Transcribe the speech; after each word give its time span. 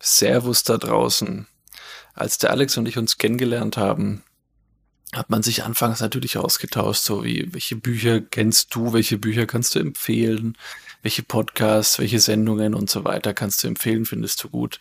Servus 0.00 0.62
da 0.62 0.78
draußen. 0.78 1.46
Als 2.14 2.38
der 2.38 2.50
Alex 2.50 2.76
und 2.76 2.86
ich 2.86 2.98
uns 2.98 3.18
kennengelernt 3.18 3.76
haben, 3.76 4.24
hat 5.12 5.30
man 5.30 5.42
sich 5.42 5.64
anfangs 5.64 6.00
natürlich 6.00 6.36
ausgetauscht, 6.36 7.02
so 7.02 7.24
wie, 7.24 7.48
welche 7.52 7.76
Bücher 7.76 8.20
kennst 8.20 8.74
du, 8.74 8.92
welche 8.92 9.16
Bücher 9.16 9.46
kannst 9.46 9.74
du 9.74 9.78
empfehlen, 9.78 10.56
welche 11.02 11.22
Podcasts, 11.22 11.98
welche 11.98 12.20
Sendungen 12.20 12.74
und 12.74 12.90
so 12.90 13.04
weiter 13.04 13.32
kannst 13.32 13.62
du 13.62 13.68
empfehlen, 13.68 14.04
findest 14.04 14.42
du 14.42 14.48
gut. 14.50 14.80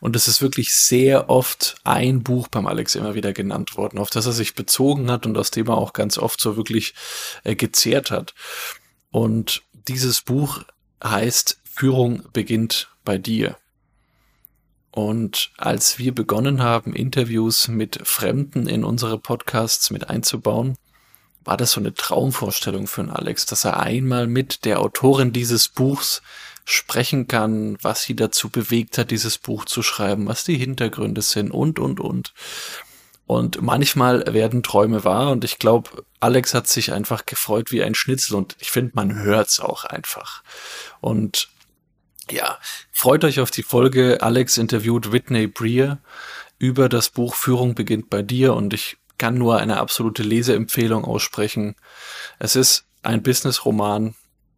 Und 0.00 0.16
es 0.16 0.28
ist 0.28 0.40
wirklich 0.40 0.74
sehr 0.74 1.28
oft 1.28 1.76
ein 1.84 2.22
Buch 2.22 2.48
beim 2.48 2.66
Alex 2.66 2.94
immer 2.94 3.14
wieder 3.14 3.32
genannt 3.32 3.76
worden, 3.76 3.98
auf 3.98 4.10
das 4.10 4.26
er 4.26 4.32
sich 4.32 4.54
bezogen 4.54 5.10
hat 5.10 5.26
und 5.26 5.36
aus 5.36 5.50
dem 5.50 5.68
er 5.68 5.76
auch 5.76 5.92
ganz 5.92 6.16
oft 6.16 6.40
so 6.40 6.56
wirklich 6.56 6.94
äh, 7.44 7.54
gezehrt 7.56 8.10
hat. 8.10 8.34
Und 9.10 9.62
dieses 9.88 10.22
Buch 10.22 10.62
heißt 11.02 11.58
Führung 11.64 12.22
beginnt 12.32 12.90
bei 13.04 13.18
dir. 13.18 13.56
Und 14.90 15.50
als 15.58 15.98
wir 15.98 16.14
begonnen 16.14 16.62
haben, 16.62 16.94
Interviews 16.94 17.68
mit 17.68 18.00
Fremden 18.04 18.66
in 18.66 18.84
unsere 18.84 19.18
Podcasts 19.18 19.90
mit 19.90 20.08
einzubauen, 20.08 20.76
war 21.44 21.56
das 21.56 21.72
so 21.72 21.80
eine 21.80 21.94
Traumvorstellung 21.94 22.86
für 22.86 23.02
einen 23.02 23.10
Alex, 23.10 23.46
dass 23.46 23.64
er 23.64 23.80
einmal 23.80 24.26
mit 24.26 24.64
der 24.64 24.80
Autorin 24.80 25.32
dieses 25.32 25.68
Buchs 25.68 26.20
sprechen 26.64 27.28
kann, 27.28 27.78
was 27.80 28.02
sie 28.02 28.14
dazu 28.14 28.50
bewegt 28.50 28.98
hat, 28.98 29.10
dieses 29.10 29.38
Buch 29.38 29.64
zu 29.64 29.82
schreiben, 29.82 30.26
was 30.26 30.44
die 30.44 30.58
Hintergründe 30.58 31.22
sind 31.22 31.50
und, 31.50 31.78
und, 31.78 32.00
und. 32.00 32.34
Und 33.26 33.62
manchmal 33.62 34.24
werden 34.32 34.62
Träume 34.62 35.04
wahr 35.04 35.30
und 35.30 35.44
ich 35.44 35.58
glaube, 35.58 36.04
Alex 36.20 36.54
hat 36.54 36.66
sich 36.66 36.92
einfach 36.92 37.24
gefreut 37.24 37.72
wie 37.72 37.82
ein 37.82 37.94
Schnitzel 37.94 38.34
und 38.36 38.56
ich 38.58 38.70
finde, 38.70 38.92
man 38.94 39.18
hört's 39.18 39.60
auch 39.60 39.84
einfach. 39.84 40.42
Und 41.00 41.48
ja, 42.32 42.58
freut 42.92 43.24
euch 43.24 43.40
auf 43.40 43.50
die 43.50 43.62
Folge. 43.62 44.18
Alex 44.20 44.58
interviewt 44.58 45.12
Whitney 45.12 45.46
Breer 45.46 45.98
über 46.58 46.88
das 46.88 47.08
Buch 47.10 47.34
Führung 47.34 47.74
beginnt 47.74 48.10
bei 48.10 48.22
dir 48.22 48.54
und 48.54 48.74
ich 48.74 48.96
kann 49.16 49.34
nur 49.34 49.58
eine 49.58 49.78
absolute 49.78 50.22
Leseempfehlung 50.22 51.04
aussprechen. 51.04 51.74
Es 52.38 52.56
ist 52.56 52.84
ein 53.02 53.22
Business-Roman 53.22 54.14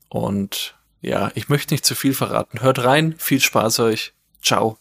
und 0.09 0.77
ja, 1.01 1.31
ich 1.35 1.49
möchte 1.49 1.75
nicht 1.75 1.87
zu 1.87 1.95
viel 1.95 2.15
verraten. 2.15 2.61
Hört 2.61 2.85
rein, 2.85 3.15
viel 3.19 3.41
Spaß 3.41 3.81
euch. 3.81 4.13
Ciao. 4.43 4.79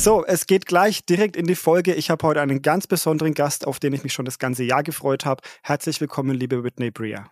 So, 0.00 0.24
es 0.24 0.46
geht 0.46 0.64
gleich 0.64 1.04
direkt 1.04 1.36
in 1.36 1.46
die 1.46 1.54
Folge. 1.54 1.92
Ich 1.92 2.08
habe 2.08 2.26
heute 2.26 2.40
einen 2.40 2.62
ganz 2.62 2.86
besonderen 2.86 3.34
Gast, 3.34 3.66
auf 3.66 3.78
den 3.78 3.92
ich 3.92 4.02
mich 4.02 4.14
schon 4.14 4.24
das 4.24 4.38
ganze 4.38 4.64
Jahr 4.64 4.82
gefreut 4.82 5.26
habe. 5.26 5.42
Herzlich 5.62 6.00
willkommen, 6.00 6.34
liebe 6.34 6.64
Whitney 6.64 6.90
Bria. 6.90 7.30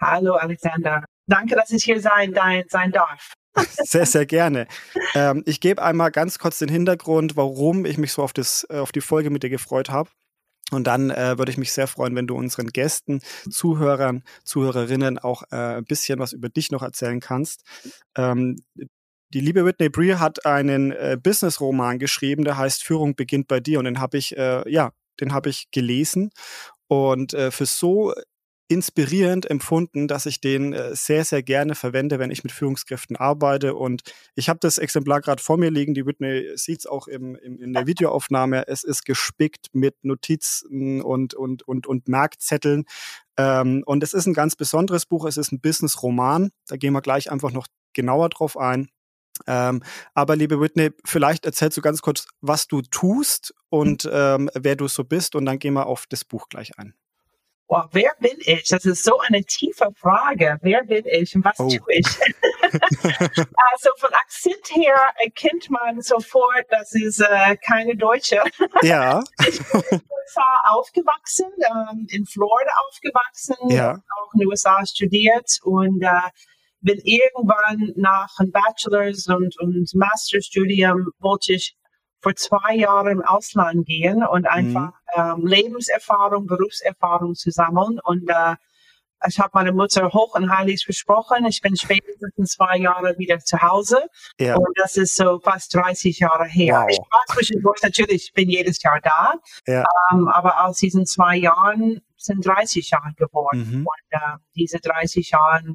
Hallo, 0.00 0.34
Alexander. 0.34 1.04
Danke, 1.26 1.56
dass 1.56 1.72
ich 1.72 1.82
hier 1.82 2.00
sein, 2.00 2.32
sein 2.68 2.92
darf. 2.92 3.32
Sehr, 3.56 4.06
sehr 4.06 4.26
gerne. 4.26 4.68
Ähm, 5.14 5.42
ich 5.44 5.60
gebe 5.60 5.82
einmal 5.82 6.12
ganz 6.12 6.38
kurz 6.38 6.60
den 6.60 6.68
Hintergrund, 6.68 7.36
warum 7.36 7.84
ich 7.84 7.98
mich 7.98 8.12
so 8.12 8.22
auf, 8.22 8.32
das, 8.32 8.64
äh, 8.70 8.76
auf 8.76 8.92
die 8.92 9.00
Folge 9.00 9.30
mit 9.30 9.42
dir 9.42 9.50
gefreut 9.50 9.90
habe. 9.90 10.08
Und 10.70 10.86
dann 10.86 11.10
äh, 11.10 11.36
würde 11.36 11.50
ich 11.50 11.58
mich 11.58 11.72
sehr 11.72 11.88
freuen, 11.88 12.14
wenn 12.14 12.28
du 12.28 12.36
unseren 12.36 12.68
Gästen, 12.68 13.22
Zuhörern, 13.50 14.22
Zuhörerinnen 14.44 15.18
auch 15.18 15.42
äh, 15.50 15.78
ein 15.78 15.84
bisschen 15.84 16.20
was 16.20 16.32
über 16.32 16.48
dich 16.48 16.70
noch 16.70 16.82
erzählen 16.82 17.18
kannst. 17.18 17.64
Ähm, 18.16 18.62
die 19.32 19.40
liebe 19.40 19.64
Whitney 19.64 19.88
Breer 19.88 20.20
hat 20.20 20.44
einen 20.46 20.92
äh, 20.92 21.16
Business-Roman 21.20 21.98
geschrieben, 21.98 22.44
der 22.44 22.56
heißt 22.56 22.82
Führung 22.82 23.14
beginnt 23.14 23.48
bei 23.48 23.60
dir 23.60 23.78
und 23.78 23.84
den 23.84 24.00
habe 24.00 24.18
ich, 24.18 24.36
äh, 24.36 24.68
ja, 24.70 24.92
den 25.20 25.32
habe 25.32 25.50
ich 25.50 25.70
gelesen 25.70 26.30
und 26.88 27.34
äh, 27.34 27.50
für 27.50 27.66
so 27.66 28.12
inspirierend 28.70 29.50
empfunden, 29.50 30.06
dass 30.06 30.26
ich 30.26 30.40
den 30.40 30.72
äh, 30.72 30.94
sehr, 30.94 31.24
sehr 31.24 31.42
gerne 31.42 31.74
verwende, 31.74 32.20
wenn 32.20 32.30
ich 32.30 32.44
mit 32.44 32.52
Führungskräften 32.52 33.16
arbeite. 33.16 33.74
Und 33.74 34.02
ich 34.36 34.48
habe 34.48 34.60
das 34.60 34.78
Exemplar 34.78 35.20
gerade 35.20 35.42
vor 35.42 35.56
mir 35.56 35.72
liegen. 35.72 35.92
Die 35.92 36.06
Whitney 36.06 36.52
sieht 36.54 36.78
es 36.78 36.86
auch 36.86 37.08
im, 37.08 37.34
im, 37.34 37.60
in 37.60 37.72
der 37.72 37.88
Videoaufnahme. 37.88 38.68
Es 38.68 38.84
ist 38.84 39.04
gespickt 39.04 39.66
mit 39.72 39.96
Notizen 40.04 41.02
und, 41.02 41.34
und, 41.34 41.66
und, 41.66 41.88
und 41.88 42.06
Merkzetteln. 42.06 42.84
Ähm, 43.36 43.82
und 43.86 44.04
es 44.04 44.14
ist 44.14 44.26
ein 44.26 44.34
ganz 44.34 44.54
besonderes 44.54 45.04
Buch. 45.04 45.24
Es 45.24 45.36
ist 45.36 45.50
ein 45.50 45.60
Business-Roman. 45.60 46.52
Da 46.68 46.76
gehen 46.76 46.92
wir 46.92 47.02
gleich 47.02 47.32
einfach 47.32 47.50
noch 47.50 47.66
genauer 47.92 48.28
drauf 48.28 48.56
ein. 48.56 48.88
Ähm, 49.46 49.82
aber 50.14 50.36
liebe 50.36 50.60
Whitney, 50.60 50.90
vielleicht 51.04 51.46
erzählst 51.46 51.76
du 51.76 51.80
ganz 51.80 52.02
kurz, 52.02 52.26
was 52.40 52.66
du 52.66 52.82
tust 52.82 53.54
und 53.68 54.08
ähm, 54.12 54.50
wer 54.54 54.76
du 54.76 54.88
so 54.88 55.04
bist 55.04 55.34
und 55.34 55.46
dann 55.46 55.58
gehen 55.58 55.74
wir 55.74 55.86
auf 55.86 56.06
das 56.06 56.24
Buch 56.24 56.48
gleich 56.48 56.78
ein. 56.78 56.94
Wow, 57.68 57.86
wer 57.92 58.10
bin 58.18 58.36
ich? 58.40 58.68
Das 58.68 58.84
ist 58.84 59.04
so 59.04 59.20
eine 59.20 59.44
tiefe 59.44 59.90
Frage. 59.94 60.58
Wer 60.60 60.82
bin 60.82 61.04
ich 61.06 61.36
und 61.36 61.44
was 61.44 61.60
oh. 61.60 61.68
tue 61.68 61.94
ich? 61.94 62.06
also 62.72 63.90
von 63.96 64.10
Akzent 64.12 64.70
her 64.74 64.96
erkennt 65.24 65.70
man 65.70 66.00
sofort, 66.00 66.66
das 66.68 66.92
ist 66.94 67.20
äh, 67.20 67.56
keine 67.56 67.96
Deutsche. 67.96 68.42
Ja. 68.82 69.22
ich 69.46 69.58
bin 69.58 70.00
aufgewachsen, 70.64 71.50
ähm, 71.58 72.06
in 72.10 72.24
Florida 72.24 72.70
aufgewachsen, 72.88 73.56
ja. 73.68 73.92
auch 73.92 74.34
in 74.34 74.40
den 74.40 74.48
USA 74.48 74.84
studiert 74.86 75.58
und 75.64 76.02
äh, 76.02 76.08
bin 76.80 76.98
irgendwann 77.04 77.92
nach 77.96 78.38
einem 78.38 78.52
Bachelor's 78.52 79.26
und, 79.28 79.58
und 79.60 79.94
Masterstudium 79.94 81.10
wollte 81.18 81.54
ich 81.54 81.76
vor 82.20 82.34
zwei 82.36 82.74
Jahren 82.74 83.08
im 83.08 83.22
Ausland 83.22 83.86
gehen 83.86 84.22
und 84.24 84.46
einfach 84.46 84.92
mhm. 85.16 85.42
ähm, 85.42 85.46
Lebenserfahrung, 85.46 86.46
Berufserfahrung 86.46 87.34
zu 87.34 87.50
sammeln. 87.50 87.98
Und 88.02 88.28
äh, 88.28 88.56
ich 89.28 89.38
habe 89.38 89.50
meiner 89.54 89.72
Mutter 89.72 90.12
hoch 90.12 90.34
und 90.34 90.50
heilig 90.50 90.84
versprochen, 90.84 91.44
ich 91.46 91.60
bin 91.60 91.76
spätestens 91.76 92.52
zwei 92.52 92.78
Jahren 92.78 93.18
wieder 93.18 93.38
zu 93.38 93.60
Hause. 93.60 94.06
Ja. 94.38 94.56
Und 94.56 94.78
das 94.78 94.96
ist 94.96 95.16
so 95.16 95.40
fast 95.40 95.74
30 95.74 96.18
Jahre 96.20 96.46
her. 96.46 96.80
Wow. 96.82 96.86
Ich 96.90 96.98
war 96.98 97.36
zwischendurch 97.36 97.82
natürlich, 97.82 98.24
ich 98.28 98.32
bin 98.32 98.48
jedes 98.48 98.82
Jahr 98.82 99.00
da. 99.02 99.34
Ja. 99.66 99.84
Ähm, 100.12 100.28
aber 100.28 100.64
aus 100.64 100.78
diesen 100.78 101.06
zwei 101.06 101.36
Jahren 101.36 102.00
sind 102.16 102.46
30 102.46 102.90
Jahre 102.90 103.12
geworden. 103.16 103.80
Mhm. 103.80 103.86
Und 103.86 104.10
äh, 104.10 104.38
diese 104.54 104.78
30 104.78 105.30
Jahre 105.30 105.74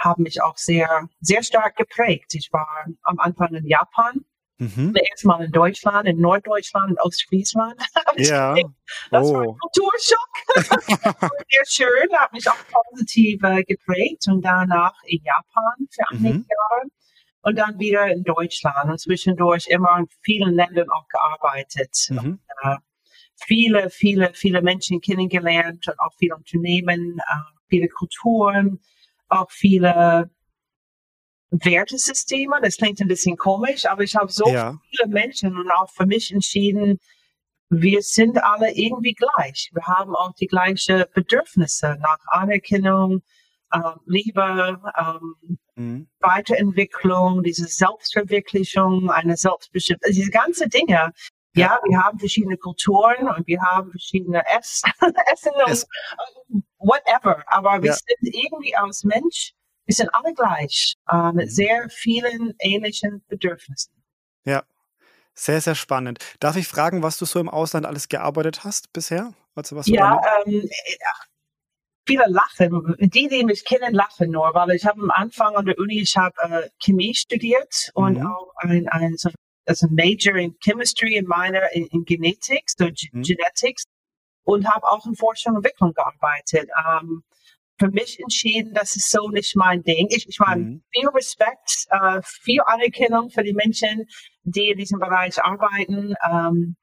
haben 0.00 0.22
mich 0.22 0.42
auch 0.42 0.56
sehr, 0.56 1.08
sehr 1.20 1.42
stark 1.42 1.76
geprägt. 1.76 2.34
Ich 2.34 2.52
war 2.52 2.86
am 3.02 3.18
Anfang 3.18 3.54
in 3.54 3.66
Japan, 3.66 4.24
mhm. 4.58 4.94
erstmal 5.10 5.44
in 5.44 5.52
Deutschland, 5.52 6.08
in 6.08 6.18
Norddeutschland, 6.18 6.98
Ostfriesland. 7.00 7.80
Ja. 8.16 8.56
Das 9.10 9.28
oh. 9.28 9.34
war 9.34 9.42
ein 9.42 9.56
Kulturschock. 9.56 11.30
sehr 11.48 11.64
schön, 11.66 12.18
hat 12.18 12.32
mich 12.32 12.48
auch 12.50 12.56
positiv 12.72 13.40
äh, 13.44 13.62
geprägt 13.62 14.24
und 14.26 14.42
danach 14.42 14.94
in 15.04 15.22
Japan 15.22 15.86
für 15.90 16.02
einige 16.10 16.38
mhm. 16.38 16.46
Jahre 16.48 16.90
und 17.42 17.56
dann 17.56 17.78
wieder 17.78 18.08
in 18.08 18.24
Deutschland 18.24 18.90
und 18.90 19.00
zwischendurch 19.00 19.68
immer 19.68 19.96
in 19.98 20.06
vielen 20.22 20.54
Ländern 20.54 20.90
auch 20.90 21.06
gearbeitet. 21.08 21.96
Mhm. 22.10 22.18
Und, 22.18 22.40
äh, 22.62 22.76
viele, 23.36 23.90
viele, 23.90 24.32
viele 24.34 24.60
Menschen 24.60 25.00
kennengelernt 25.00 25.86
und 25.86 26.00
auch 26.00 26.12
viele 26.18 26.34
Unternehmen, 26.34 27.18
äh, 27.18 27.58
viele 27.68 27.88
Kulturen 27.88 28.80
auch 29.30 29.50
viele 29.50 30.30
Wertesysteme. 31.50 32.60
Das 32.62 32.76
klingt 32.76 33.00
ein 33.00 33.08
bisschen 33.08 33.36
komisch, 33.36 33.86
aber 33.86 34.02
ich 34.02 34.14
habe 34.16 34.30
so 34.30 34.46
ja. 34.48 34.78
viele 34.90 35.08
Menschen 35.08 35.56
und 35.56 35.70
auch 35.70 35.90
für 35.90 36.06
mich 36.06 36.32
entschieden, 36.32 36.98
wir 37.70 38.02
sind 38.02 38.42
alle 38.42 38.72
irgendwie 38.72 39.14
gleich. 39.14 39.70
Wir 39.72 39.86
haben 39.86 40.14
auch 40.16 40.32
die 40.34 40.48
gleichen 40.48 41.04
Bedürfnisse 41.14 41.96
nach 42.00 42.18
Anerkennung, 42.26 43.22
ähm, 43.72 44.00
Liebe, 44.06 44.80
ähm, 44.98 45.58
mhm. 45.76 46.08
Weiterentwicklung, 46.18 47.44
diese 47.44 47.66
Selbstverwirklichung, 47.66 49.10
eine 49.10 49.36
Selbstbestimmung, 49.36 50.00
also 50.02 50.18
diese 50.18 50.32
ganzen 50.32 50.68
Dinge. 50.68 51.12
Ja. 51.54 51.66
ja, 51.66 51.80
wir 51.84 51.98
haben 51.98 52.18
verschiedene 52.18 52.56
Kulturen 52.56 53.28
und 53.28 53.46
wir 53.46 53.60
haben 53.60 53.90
verschiedene 53.90 54.42
Ess 54.46 54.82
Essen 55.32 55.52
und 55.66 55.70
es 55.70 55.86
whatever. 56.78 57.42
Aber 57.46 57.82
wir 57.82 57.90
ja. 57.90 57.94
sind 57.94 58.34
irgendwie 58.34 58.76
als 58.76 59.04
Mensch, 59.04 59.52
wir 59.84 59.94
sind 59.94 60.14
alle 60.14 60.32
gleich, 60.32 60.94
äh, 61.10 61.32
mit 61.32 61.50
sehr 61.50 61.88
vielen 61.90 62.54
ähnlichen 62.60 63.24
Bedürfnissen. 63.28 63.92
Ja, 64.44 64.62
sehr, 65.34 65.60
sehr 65.60 65.74
spannend. 65.74 66.18
Darf 66.38 66.56
ich 66.56 66.68
fragen, 66.68 67.02
was 67.02 67.18
du 67.18 67.24
so 67.24 67.40
im 67.40 67.48
Ausland 67.48 67.86
alles 67.86 68.08
gearbeitet 68.08 68.62
hast 68.64 68.92
bisher? 68.92 69.34
Also 69.54 69.74
was 69.76 69.86
ja, 69.86 70.20
ähm, 70.46 70.68
viele 72.06 72.24
lachen. 72.28 72.96
Die, 72.98 73.28
die 73.28 73.44
mich 73.44 73.64
kennen, 73.64 73.94
lachen 73.94 74.30
nur, 74.30 74.52
weil 74.54 74.70
ich 74.70 74.86
habe 74.86 75.00
am 75.00 75.10
Anfang 75.10 75.56
an 75.56 75.64
der 75.64 75.78
Uni, 75.78 76.00
ich 76.00 76.16
habe 76.16 76.34
äh, 76.42 76.68
Chemie 76.82 77.14
studiert 77.14 77.90
und 77.94 78.18
mhm. 78.18 78.26
auch 78.26 78.52
ein, 78.56 78.88
ein, 78.88 79.16
also 79.70 79.86
Major 79.90 80.36
in 80.36 80.54
Chemistry 80.60 81.16
in 81.16 81.26
meiner 81.26 81.72
in, 81.72 81.86
in 81.86 82.04
Genetik, 82.04 82.64
so 82.66 82.86
mhm. 82.86 83.22
Genetics 83.22 83.84
und 84.42 84.66
habe 84.66 84.86
auch 84.86 85.06
in 85.06 85.14
Forschung 85.14 85.54
und 85.54 85.64
Entwicklung 85.64 85.92
gearbeitet. 85.94 86.68
Ähm, 86.84 87.22
für 87.78 87.88
mich 87.88 88.20
entschieden, 88.20 88.74
das 88.74 88.96
ist 88.96 89.10
so 89.10 89.28
nicht 89.30 89.56
mein 89.56 89.82
Ding. 89.82 90.08
Ich, 90.10 90.28
ich 90.28 90.38
meine, 90.38 90.62
mhm. 90.62 90.82
viel 90.92 91.08
Respekt, 91.08 91.86
äh, 91.90 92.20
viel 92.22 92.60
Anerkennung 92.66 93.30
für 93.30 93.44
die 93.44 93.54
Menschen, 93.54 94.06
die 94.42 94.70
in 94.70 94.78
diesem 94.78 94.98
Bereich 94.98 95.42
arbeiten. 95.42 96.14
Ähm, 96.30 96.76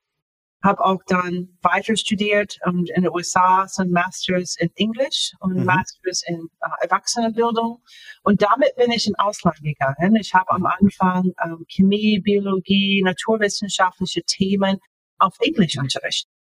habe 0.64 0.84
auch 0.84 1.02
dann 1.08 1.58
weiter 1.62 1.96
studiert 1.96 2.58
und 2.66 2.90
in 2.90 3.04
den 3.04 3.12
USA 3.12 3.68
so 3.68 3.84
ein 3.84 3.92
Masters 3.92 4.56
in 4.58 4.72
Englisch 4.76 5.34
und 5.40 5.56
mhm. 5.56 5.66
Masters 5.66 6.24
in 6.26 6.48
äh, 6.62 6.86
Erwachsenenbildung. 6.86 7.82
Und 8.24 8.42
damit 8.42 8.76
bin 8.76 8.92
ich 8.92 9.08
in 9.08 9.16
Ausland 9.16 9.62
gegangen. 9.62 10.16
Ich 10.16 10.34
habe 10.34 10.52
am 10.52 10.66
Anfang 10.66 11.34
ähm, 11.44 11.66
Chemie, 11.68 12.20
Biologie, 12.20 13.02
naturwissenschaftliche 13.04 14.24
Themen 14.24 14.80
auf 15.20 15.36
Englisch 15.40 15.78
unterrichtet. 15.78 16.32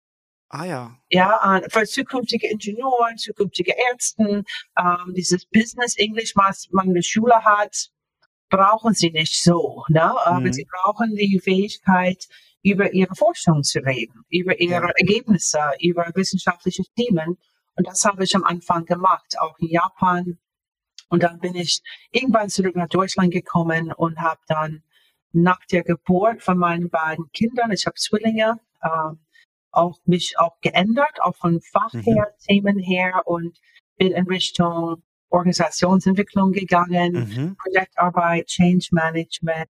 Ah 0.49 0.65
ja. 0.65 0.97
Ja, 1.09 1.61
für 1.69 1.83
zukünftige 1.83 2.49
Ingenieure, 2.49 3.15
zukünftige 3.17 3.73
Ärzte, 3.91 4.43
ähm, 4.77 5.13
dieses 5.13 5.45
Business 5.45 5.97
English, 5.97 6.35
was 6.35 6.67
man 6.71 6.87
in 6.87 6.93
der 6.93 7.01
Schule 7.01 7.43
hat, 7.43 7.89
brauchen 8.49 8.93
sie 8.93 9.11
nicht 9.11 9.41
so. 9.41 9.83
Ne? 9.89 10.03
Aber 10.25 10.39
mhm. 10.39 10.53
sie 10.53 10.65
brauchen 10.65 11.15
die 11.15 11.39
Fähigkeit, 11.43 12.27
über 12.63 12.93
ihre 12.93 13.15
Forschung 13.15 13.63
zu 13.63 13.79
reden, 13.79 14.23
über 14.29 14.59
ihre. 14.59 14.91
Ergebnisse, 14.97 15.59
über 15.79 16.11
wissenschaftliche 16.15 16.83
Themen. 16.97 17.37
Und 17.75 17.87
das 17.87 18.03
habe 18.05 18.23
ich 18.23 18.35
am 18.35 18.43
Anfang 18.43 18.85
gemacht, 18.85 19.35
auch 19.39 19.57
in 19.59 19.69
Japan. 19.69 20.37
Und 21.09 21.23
dann 21.23 21.39
bin 21.39 21.55
ich 21.55 21.81
irgendwann 22.11 22.49
zurück 22.49 22.75
nach 22.75 22.89
Deutschland 22.89 23.31
gekommen 23.31 23.93
und 23.93 24.19
habe 24.19 24.41
dann 24.47 24.83
nach 25.31 25.63
der 25.71 25.83
Geburt 25.83 26.41
von 26.41 26.57
meinen 26.57 26.89
beiden 26.89 27.31
Kindern, 27.31 27.71
ich 27.71 27.85
habe 27.85 27.95
Zwillinge, 27.95 28.59
äh, 28.81 29.15
auch 29.71 29.99
mich 30.05 30.39
auch 30.39 30.59
geändert, 30.61 31.21
auch 31.21 31.35
von 31.35 31.61
Fach 31.61 31.93
mhm. 31.93 32.01
her, 32.01 32.35
Themen 32.47 32.79
her 32.79 33.21
und 33.25 33.59
bin 33.97 34.11
in 34.11 34.25
Richtung 34.25 35.03
Organisationsentwicklung 35.29 36.51
gegangen, 36.51 37.13
mhm. 37.13 37.57
Projektarbeit, 37.57 38.47
Change 38.47 38.87
Management, 38.91 39.69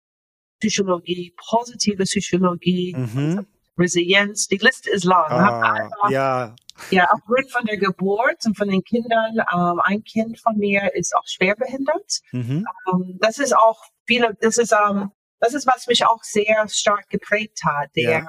Psychologie, 0.68 1.34
positive 1.36 2.04
Psychologie, 2.04 2.94
mhm. 2.96 3.46
Resilienz. 3.78 4.48
Die 4.48 4.56
Liste 4.56 4.90
ist 4.90 5.04
lang. 5.04 5.30
Ah, 5.30 6.10
ja. 6.10 6.54
Ja, 6.90 7.08
aufgrund 7.12 7.50
von 7.52 7.64
der 7.66 7.76
Geburt 7.76 8.44
und 8.46 8.56
von 8.56 8.68
den 8.68 8.82
Kindern. 8.82 9.36
Ähm, 9.52 9.80
ein 9.84 10.02
Kind 10.02 10.40
von 10.40 10.56
mir 10.56 10.92
ist 10.94 11.14
auch 11.14 11.26
schwerbehindert. 11.26 12.20
Mhm. 12.32 12.66
Ähm, 12.92 13.18
das 13.20 13.38
ist 13.38 13.56
auch 13.56 13.84
viele, 14.06 14.36
das 14.40 14.58
ist, 14.58 14.72
ähm, 14.72 15.10
das 15.38 15.54
ist, 15.54 15.66
was 15.66 15.86
mich 15.86 16.04
auch 16.04 16.22
sehr 16.22 16.66
stark 16.68 17.08
geprägt 17.10 17.60
hat. 17.64 17.90
Der 17.94 18.10
ja. 18.10 18.26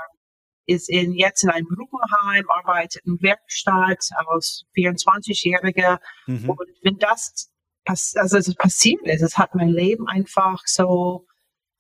ist 0.67 0.89
in, 0.89 1.13
jetzt 1.13 1.43
in 1.43 1.49
einem 1.49 1.65
Gruppenheim, 1.67 2.45
arbeitet 2.49 3.01
in 3.05 3.19
Werkstatt 3.21 4.09
als 4.27 4.65
24-Jähriger. 4.75 5.99
Mhm. 6.27 6.49
Und 6.49 6.69
wenn 6.83 6.97
das, 6.97 7.51
also 7.85 8.38
es 8.38 8.53
passiert 8.55 9.01
ist, 9.07 9.21
es 9.21 9.38
hat 9.38 9.55
mein 9.55 9.69
Leben 9.69 10.07
einfach 10.07 10.61
so 10.65 11.25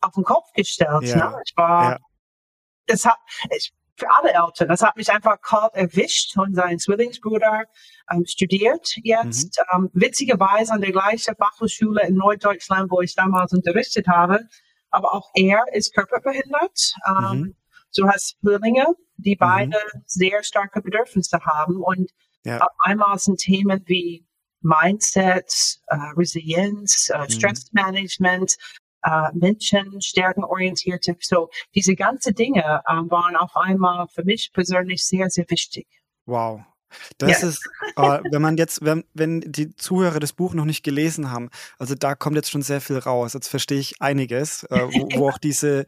auf 0.05 0.13
den 0.13 0.23
Kopf 0.23 0.51
gestellt. 0.53 1.03
Ja. 1.03 1.29
Ne? 1.29 1.41
Ich 1.45 1.53
war, 1.55 1.91
ja. 1.91 1.97
das 2.87 3.05
hat, 3.05 3.17
ich, 3.55 3.73
für 3.97 4.09
alle 4.09 4.33
Eltern, 4.33 4.67
das 4.67 4.81
hat 4.81 4.97
mich 4.97 5.09
einfach 5.11 5.41
kalt 5.41 5.73
erwischt 5.73 6.37
und 6.37 6.53
sein 6.53 6.79
Zwillingsbruder 6.79 7.63
ähm, 8.11 8.25
studiert 8.25 8.97
jetzt, 9.03 9.59
mhm. 9.73 9.85
ähm, 9.85 9.89
witzigerweise 9.93 10.73
an 10.73 10.81
der 10.81 10.91
gleichen 10.91 11.35
Fachhochschule 11.35 12.05
in 12.07 12.15
Norddeutschland, 12.15 12.91
wo 12.91 13.01
ich 13.01 13.15
damals 13.15 13.53
unterrichtet 13.53 14.07
habe. 14.07 14.41
Aber 14.89 15.13
auch 15.13 15.31
er 15.33 15.63
ist 15.73 15.93
körperbehindert. 15.93 16.95
Ähm, 17.07 17.39
mhm. 17.39 17.55
Du 17.95 18.07
hast 18.07 18.37
Zwillinge, 18.41 18.85
die 19.17 19.35
mhm. 19.35 19.39
beide 19.39 19.77
mhm. 19.93 20.01
sehr 20.05 20.43
starke 20.43 20.81
Bedürfnisse 20.81 21.39
haben 21.45 21.81
und 21.81 22.11
ja. 22.43 22.59
auf 22.59 22.75
einmal 22.79 23.17
sind 23.17 23.39
Themen 23.39 23.81
wie 23.85 24.25
Mindset, 24.61 25.79
äh, 25.87 25.95
Resilienz, 26.17 27.09
äh, 27.09 27.19
mhm. 27.19 27.29
Stressmanagement, 27.29 28.55
äh, 29.05 29.29
Menschen, 29.33 30.01
stärkenorientierte. 30.01 31.15
So 31.19 31.49
diese 31.73 31.95
ganzen 31.95 32.33
Dinge 32.35 32.81
äh, 32.85 32.93
waren 33.09 33.35
auf 33.35 33.55
einmal 33.55 34.07
für 34.07 34.23
mich 34.23 34.51
persönlich 34.51 35.05
sehr, 35.05 35.29
sehr 35.29 35.45
wichtig. 35.49 35.87
Wow. 36.25 36.61
Das 37.17 37.41
ja. 37.41 37.49
ist, 37.49 37.69
äh, 37.97 38.19
wenn 38.31 38.41
man 38.41 38.57
jetzt, 38.57 38.83
wenn, 38.83 39.03
wenn 39.13 39.41
die 39.41 39.75
Zuhörer 39.75 40.19
das 40.19 40.33
Buch 40.33 40.53
noch 40.53 40.65
nicht 40.65 40.83
gelesen 40.83 41.31
haben, 41.31 41.49
also 41.77 41.93
da 41.93 42.15
kommt 42.15 42.35
jetzt 42.35 42.49
schon 42.49 42.61
sehr 42.61 42.81
viel 42.81 42.97
raus. 42.97 43.33
Jetzt 43.33 43.49
verstehe 43.49 43.79
ich 43.79 44.01
einiges, 44.01 44.63
äh, 44.65 44.87
wo, 44.87 45.19
wo 45.19 45.29
auch 45.29 45.37
diese, 45.43 45.85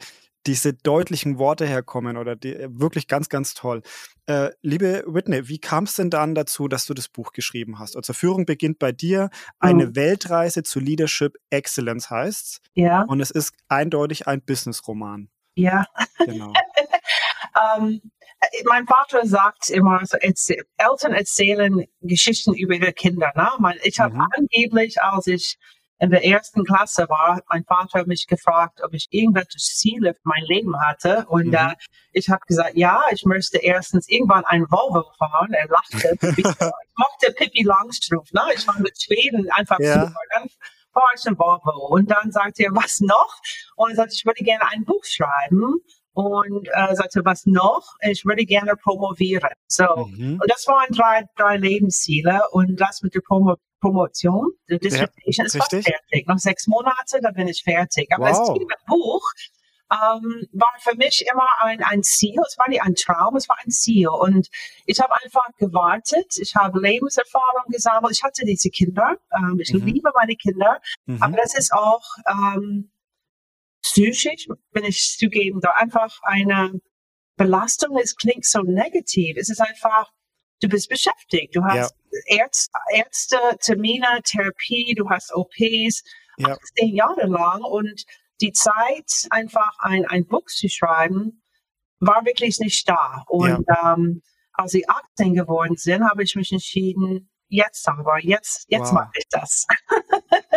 diese 0.48 0.74
deutlichen 0.74 1.38
Worte 1.38 1.66
herkommen 1.66 2.18
oder 2.18 2.36
die, 2.36 2.56
äh, 2.56 2.70
wirklich 2.72 3.08
ganz, 3.08 3.30
ganz 3.30 3.54
toll. 3.54 3.82
Äh, 4.26 4.52
liebe 4.62 5.04
Whitney, 5.06 5.48
wie 5.50 5.60
kam 5.60 5.84
es 5.84 5.96
denn 5.96 6.10
dann 6.10 6.34
dazu, 6.34 6.68
dass 6.68 6.86
du 6.86 6.94
das 6.94 7.10
Buch 7.10 7.34
geschrieben 7.34 7.80
hast? 7.80 7.96
Also 7.96 8.14
Führung 8.14 8.46
beginnt 8.46 8.80
bei 8.80 8.92
dir. 8.92 9.30
Eine 9.60 9.88
mhm. 9.88 9.96
Weltreise 9.96 10.64
zu 10.64 10.80
Leadership 10.80 11.38
Excellence 11.50 12.10
heißt 12.10 12.62
Ja. 12.74 13.04
Und 13.04 13.20
es 13.20 13.30
ist 13.30 13.54
eindeutig 13.68 14.28
ein 14.28 14.42
Businessroman. 14.42 15.30
Ja. 15.56 15.86
Genau. 16.20 16.48
um, 16.48 16.54
ähm, 17.84 18.02
äh, 18.40 18.64
mein 18.66 18.86
Vater 18.86 19.26
sagt 19.28 19.70
immer, 19.70 20.00
also 20.00 20.18
Eltern 20.18 21.14
erzählen 21.14 21.86
Geschichten 22.02 22.54
über 22.54 22.76
ihre 22.76 22.94
Kinder. 22.94 23.32
Ne? 23.36 23.76
Ich 23.84 24.00
habe 24.00 24.16
mhm. 24.16 24.28
angeblich, 24.36 25.02
als 25.02 25.28
ich 25.28 25.58
in 26.00 26.12
der 26.12 26.24
ersten 26.24 26.64
Klasse 26.64 27.08
war, 27.10 27.38
hat 27.38 27.46
mein 27.50 27.64
Vater 27.64 28.06
mich 28.06 28.28
gefragt, 28.28 28.82
ob 28.84 28.94
ich 28.94 29.08
irgendwelche 29.10 29.58
Ziele 29.58 30.14
für 30.14 30.22
mein 30.24 30.44
Leben 30.44 30.80
hatte. 30.80 31.26
Und 31.28 31.48
mhm. 31.48 31.54
äh, 31.54 31.74
ich 32.12 32.30
habe 32.30 32.42
gesagt, 32.48 32.76
ja, 32.76 33.02
ich 33.12 33.26
möchte 33.26 33.58
erstens 33.58 34.08
irgendwann 34.08 34.46
ein 34.46 34.66
Volvo 34.70 35.12
fahren. 35.18 35.54
Er 35.54 35.68
lachte. 35.68 36.18
ich 36.38 36.46
mochte 36.46 37.34
Pippi 37.36 37.64
Langstrumpf. 37.64 38.32
Ne? 38.32 38.42
Ich 38.56 38.68
war 38.68 38.80
mit 38.80 39.02
Schweden 39.02 39.50
einfach 39.52 39.80
ja. 39.80 40.06
super. 40.06 40.20
Dann 40.36 40.50
fahre 40.94 41.14
ich 41.16 41.26
ein 41.26 41.38
Volvo. 41.38 41.88
Und 41.88 42.12
dann 42.12 42.32
sagt 42.32 42.60
er, 42.60 42.72
was 42.72 43.00
noch? 43.00 43.36
Und 43.76 43.92
er 43.92 43.96
sagt, 43.96 44.14
ich 44.14 44.26
würde 44.26 44.44
gerne 44.44 44.68
ein 44.70 44.86
Buch 44.86 45.04
schreiben 45.04 45.82
und 46.14 46.68
äh, 46.74 46.96
sagte, 46.96 47.22
was 47.26 47.46
noch? 47.46 47.96
Ich 48.02 48.26
würde 48.26 48.44
gerne 48.46 48.76
promovieren. 48.76 49.52
So, 49.68 50.08
mhm. 50.08 50.40
und 50.42 50.52
das 50.52 50.66
waren 50.68 50.92
drei, 50.92 51.26
drei 51.36 51.58
Lebensziele 51.58 52.42
und 52.52 52.80
das 52.82 53.04
mit 53.04 53.14
der 53.14 53.22
Promo 53.22 53.56
Promotion, 53.80 54.52
die 54.70 54.80
Dissertation 54.80 55.34
ja, 55.38 55.46
ist 55.46 55.58
fast 55.58 55.72
fertig. 55.72 56.28
Noch 56.28 56.40
sechs 56.40 56.68
Monate, 56.68 57.20
dann 57.22 57.34
bin 57.34 57.48
ich 57.48 57.64
fertig. 57.64 58.08
Aber 58.12 58.28
wow. 58.28 58.38
das 58.38 58.58
Thema 58.58 58.76
Buch 58.88 59.24
ähm, 59.92 60.48
war 60.52 60.74
für 60.80 60.96
mich 60.96 61.26
immer 61.32 61.48
ein, 61.62 61.82
ein 61.82 62.04
Ziel. 62.04 62.36
Es 62.46 62.58
war 62.58 62.68
nicht 62.70 62.82
ein 62.82 62.96
Traum, 62.96 63.36
es 63.36 63.48
war 63.48 63.58
ein 63.64 63.72
Ziel. 63.72 64.10
Und 64.10 64.50
ich 64.86 65.00
habe 65.00 65.14
einfach 65.24 65.48
gewartet. 65.58 66.38
Ich 66.38 66.56
habe 66.56 66.80
Lebenserfahrung 66.80 67.70
gesammelt. 67.70 68.14
Ich 68.14 68.24
hatte 68.24 68.46
diese 68.46 68.70
Kinder. 68.70 69.18
Ähm, 69.36 69.60
ich 69.60 69.74
mhm. 69.74 69.86
liebe 69.86 70.12
meine 70.16 70.36
Kinder. 70.36 70.82
Mhm. 71.06 71.22
Aber 71.22 71.38
das 71.38 71.58
ist 71.58 71.72
auch 71.72 72.04
ähm, 72.28 72.92
psychisch, 73.82 74.48
wenn 74.72 74.84
ich 74.84 75.18
zugeben 75.18 75.62
da 75.62 75.72
einfach 75.72 76.20
eine 76.24 76.80
Belastung. 77.38 77.98
Es 77.98 78.16
klingt 78.16 78.46
so 78.46 78.62
negativ. 78.62 79.38
Es 79.38 79.50
ist 79.50 79.62
einfach, 79.62 80.12
du 80.62 80.68
bist 80.68 80.90
beschäftigt. 80.90 81.56
Du 81.56 81.64
hast 81.64 81.92
ja. 81.92 82.07
Ärzte, 82.26 82.72
Ärzte, 82.94 83.38
Termine, 83.60 84.22
Therapie, 84.24 84.96
du 84.96 85.10
hast 85.10 85.34
OPs, 85.34 86.04
ja. 86.38 86.50
18 86.50 86.96
Jahre 86.96 87.28
lang 87.28 87.62
und 87.62 88.06
die 88.42 88.52
Zeit, 88.52 89.28
einfach 89.30 89.80
ein, 89.80 90.06
ein 90.06 90.28
Buch 90.28 90.46
zu 90.46 90.70
schreiben, 90.70 91.44
war 92.00 92.26
wirklich 92.26 92.60
nicht 92.60 92.88
da. 92.88 93.24
Und 93.28 93.66
ja. 93.68 93.94
ähm, 93.94 94.22
als 94.54 94.74
ich 94.74 94.90
18 94.90 95.34
geworden 95.34 95.76
bin, 95.84 96.08
habe 96.08 96.24
ich 96.24 96.36
mich 96.36 96.52
entschieden, 96.52 97.30
jetzt 97.48 97.88
aber, 97.88 98.20
jetzt, 98.20 98.66
jetzt 98.70 98.92
wow. 98.92 98.94
mache 98.94 99.12
ich 99.18 99.28
das. 99.30 99.66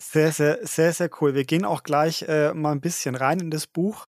Sehr, 0.00 0.30
sehr, 0.30 0.64
sehr, 0.64 0.92
sehr 0.92 1.10
cool. 1.20 1.34
Wir 1.34 1.44
gehen 1.44 1.64
auch 1.64 1.82
gleich 1.82 2.22
äh, 2.28 2.52
mal 2.54 2.70
ein 2.70 2.80
bisschen 2.80 3.16
rein 3.16 3.40
in 3.40 3.50
das 3.50 3.66
Buch. 3.66 4.06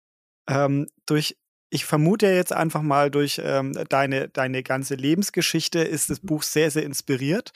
Ähm, 0.47 0.87
durch, 1.07 1.39
ich 1.75 1.85
vermute 1.85 2.29
jetzt 2.29 2.53
einfach 2.53 2.83
mal 2.83 3.11
durch 3.11 3.41
ähm, 3.43 3.73
deine, 3.89 4.29
deine 4.29 4.63
ganze 4.63 4.95
Lebensgeschichte 4.95 5.81
ist 5.81 6.09
das 6.09 6.21
Buch 6.21 6.45
sehr, 6.45 6.71
sehr 6.71 6.85
inspiriert. 6.85 7.51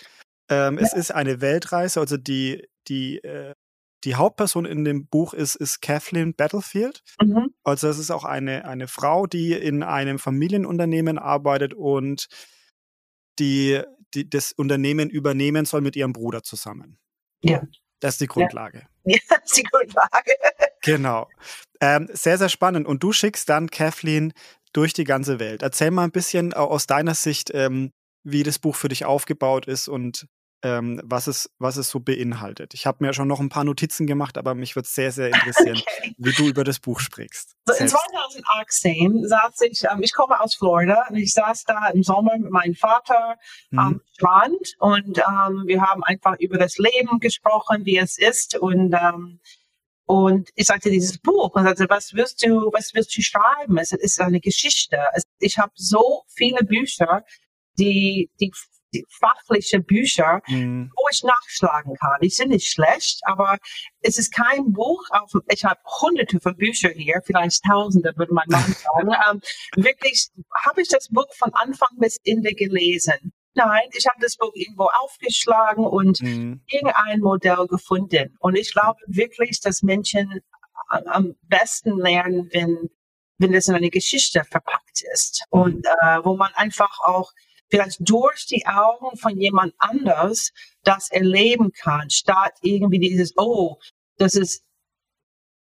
Ähm, 0.51 0.77
ja. 0.77 0.85
Es 0.85 0.93
ist 0.93 1.13
eine 1.13 1.41
Weltreise, 1.41 2.01
also 2.01 2.17
die, 2.17 2.67
die, 2.89 3.23
äh, 3.23 3.55
die 4.03 4.17
Hauptperson 4.17 4.65
in 4.65 4.85
dem 4.85 5.07
Buch 5.07 5.35
ist, 5.35 5.55
ist 5.55 5.83
Kathleen 5.83 6.35
Battlefield. 6.35 7.05
Mhm. 7.23 7.55
Also 7.63 7.87
es 7.87 7.99
ist 7.99 8.11
auch 8.11 8.25
eine, 8.25 8.65
eine 8.65 8.89
Frau, 8.89 9.29
die 9.29 9.53
in 9.53 9.85
einem 9.85 10.19
Familienunternehmen 10.19 11.17
arbeitet 11.21 11.73
und 11.73 12.27
die, 13.39 13.81
die 14.15 14.29
das 14.29 14.51
Unternehmen 14.51 15.11
übernehmen 15.11 15.65
soll 15.65 15.81
mit 15.81 15.95
ihrem 15.95 16.13
Bruder 16.13 16.43
zusammen. 16.43 16.99
Ja. 17.41 17.63
Das 18.01 18.15
ist 18.15 18.21
die 18.21 18.27
Grundlage. 18.27 18.83
Ja, 19.05 19.17
das 19.31 19.39
ist 19.45 19.57
die 19.57 19.63
Grundlage. 19.63 20.33
Genau. 20.83 21.29
Ähm, 21.81 22.09
sehr, 22.13 22.39
sehr 22.39 22.49
spannend. 22.49 22.87
Und 22.87 23.03
du 23.03 23.13
schickst 23.13 23.49
dann 23.49 23.71
Kathleen 23.71 24.33
durch 24.73 24.93
die 24.93 25.05
ganze 25.05 25.39
Welt. 25.39 25.63
Erzähl 25.63 25.91
mal 25.91 26.05
ein 26.05 26.13
bisschen 26.13 26.55
aus 26.55 26.87
deiner 26.87 27.15
Sicht, 27.15 27.51
ähm, 27.55 27.93
wie 28.25 28.43
das 28.43 28.59
Buch 28.59 28.77
für 28.77 28.89
dich 28.89 29.05
aufgebaut 29.05 29.67
ist 29.67 29.89
und 29.89 30.27
ähm, 30.63 31.01
was, 31.05 31.29
es, 31.29 31.51
was 31.59 31.77
es 31.77 31.89
so 31.89 32.01
beinhaltet. 32.01 32.75
Ich 32.75 32.87
habe 32.87 33.05
mir 33.05 33.13
schon 33.13 33.29
noch 33.29 33.39
ein 33.39 33.49
paar 33.49 33.65
Notizen 33.65 34.07
gemacht, 34.07 34.37
aber 34.37 34.55
mich 34.55 34.75
würde 34.75 34.89
sehr, 34.89 35.13
sehr 35.13 35.29
interessieren, 35.29 35.81
okay. 35.99 36.15
wie 36.19 36.33
du 36.33 36.49
über 36.49 36.65
das 36.65 36.81
Buch 36.81 36.99
sprichst. 36.99 37.55
So, 37.67 37.75
in 37.75 37.89
2018 37.89 39.29
saß 39.29 39.61
ich, 39.63 39.85
ähm, 39.85 40.03
ich 40.03 40.13
komme 40.13 40.41
aus 40.41 40.57
Florida 40.57 41.07
und 41.09 41.17
ich 41.17 41.33
saß 41.33 41.65
da 41.65 41.89
im 41.89 42.03
Sommer 42.03 42.37
mit 42.39 42.51
meinem 42.51 42.75
Vater 42.75 43.37
mhm. 43.71 43.79
am 43.79 44.01
Strand 44.15 44.75
und 44.81 45.19
ähm, 45.19 45.63
wir 45.67 45.81
haben 45.83 46.03
einfach 46.03 46.37
über 46.41 46.59
das 46.59 46.77
Leben 46.79 47.21
gesprochen, 47.21 47.85
wie 47.85 47.99
es 47.99 48.19
ist 48.19 48.57
und 48.57 48.95
ähm, 48.95 49.41
Und 50.09 50.49
ich 50.55 50.67
sagte, 50.67 50.91
dieses 50.91 51.19
Buch, 51.19 51.55
und 51.55 51.65
sagte, 51.65 51.85
was 51.91 52.15
wirst 52.15 52.43
du, 52.43 52.73
was 52.73 52.95
wirst 52.95 53.15
du 53.15 53.21
schreiben? 53.21 53.77
Es 53.77 53.93
ist 53.93 54.19
eine 54.23 54.41
Geschichte. 54.41 54.99
Ich 55.39 55.59
habe 55.59 55.73
so 55.75 56.23
viele 56.29 56.65
Bücher, 56.65 57.25
die, 57.79 58.31
die, 58.41 58.51
die 58.95 59.05
fachliche 59.21 59.81
Bücher, 59.81 60.41
mhm. 60.47 60.91
wo 60.97 61.09
ich 61.13 61.23
nachschlagen 61.23 61.95
kann. 61.97 62.17
Die 62.23 62.31
sind 62.31 62.49
nicht 62.49 62.73
schlecht, 62.73 63.21
aber 63.25 63.59
es 64.01 64.17
ist 64.17 64.33
kein 64.33 64.73
Buch. 64.73 65.05
Auf, 65.11 65.31
ich 65.53 65.67
habe 65.67 65.79
hunderte 66.01 66.41
von 66.41 66.57
Büchern 66.57 66.95
hier, 66.95 67.21
vielleicht 67.27 67.63
tausende, 67.65 68.15
würde 68.17 68.33
man 68.33 68.47
sagen. 68.49 69.11
ähm, 69.31 69.43
wirklich 69.77 70.29
habe 70.65 70.81
ich 70.81 70.89
das 70.89 71.09
Buch 71.11 71.29
von 71.37 71.53
Anfang 71.53 71.91
bis 71.99 72.17
Ende 72.25 72.55
gelesen. 72.55 73.35
Nein, 73.59 73.89
ich 73.93 74.07
habe 74.07 74.21
das 74.21 74.37
Buch 74.37 74.53
irgendwo 74.55 74.89
aufgeschlagen 75.03 75.85
und 75.85 76.21
mhm. 76.23 76.61
irgendein 76.69 77.21
Modell 77.21 77.67
gefunden. 77.67 78.37
Und 78.39 78.57
ich 78.57 78.73
glaube 78.73 79.01
wirklich, 79.09 79.61
dass 79.61 79.83
Menschen 79.83 80.41
am 80.89 81.35
besten 81.43 81.99
lernen, 81.99 82.49
wenn, 82.53 82.89
wenn 83.39 83.53
es 83.55 83.67
in 83.67 83.75
eine 83.75 83.91
Geschichte 83.91 84.45
verpackt 84.45 85.03
ist. 85.13 85.45
Mhm. 85.51 85.61
Und 85.61 85.87
äh, 85.87 86.25
wo 86.25 86.37
man 86.37 86.53
einfach 86.55 87.01
auch 87.01 87.33
vielleicht 87.69 87.99
durch 88.01 88.47
die 88.47 88.65
Augen 88.67 89.17
von 89.17 89.39
jemand 89.39 89.75
anders 89.79 90.53
das 90.85 91.11
erleben 91.11 91.73
kann, 91.73 92.11
statt 92.11 92.55
irgendwie 92.63 93.01
dieses, 93.01 93.35
oh, 93.37 93.77
das 94.19 94.37
ist, 94.37 94.63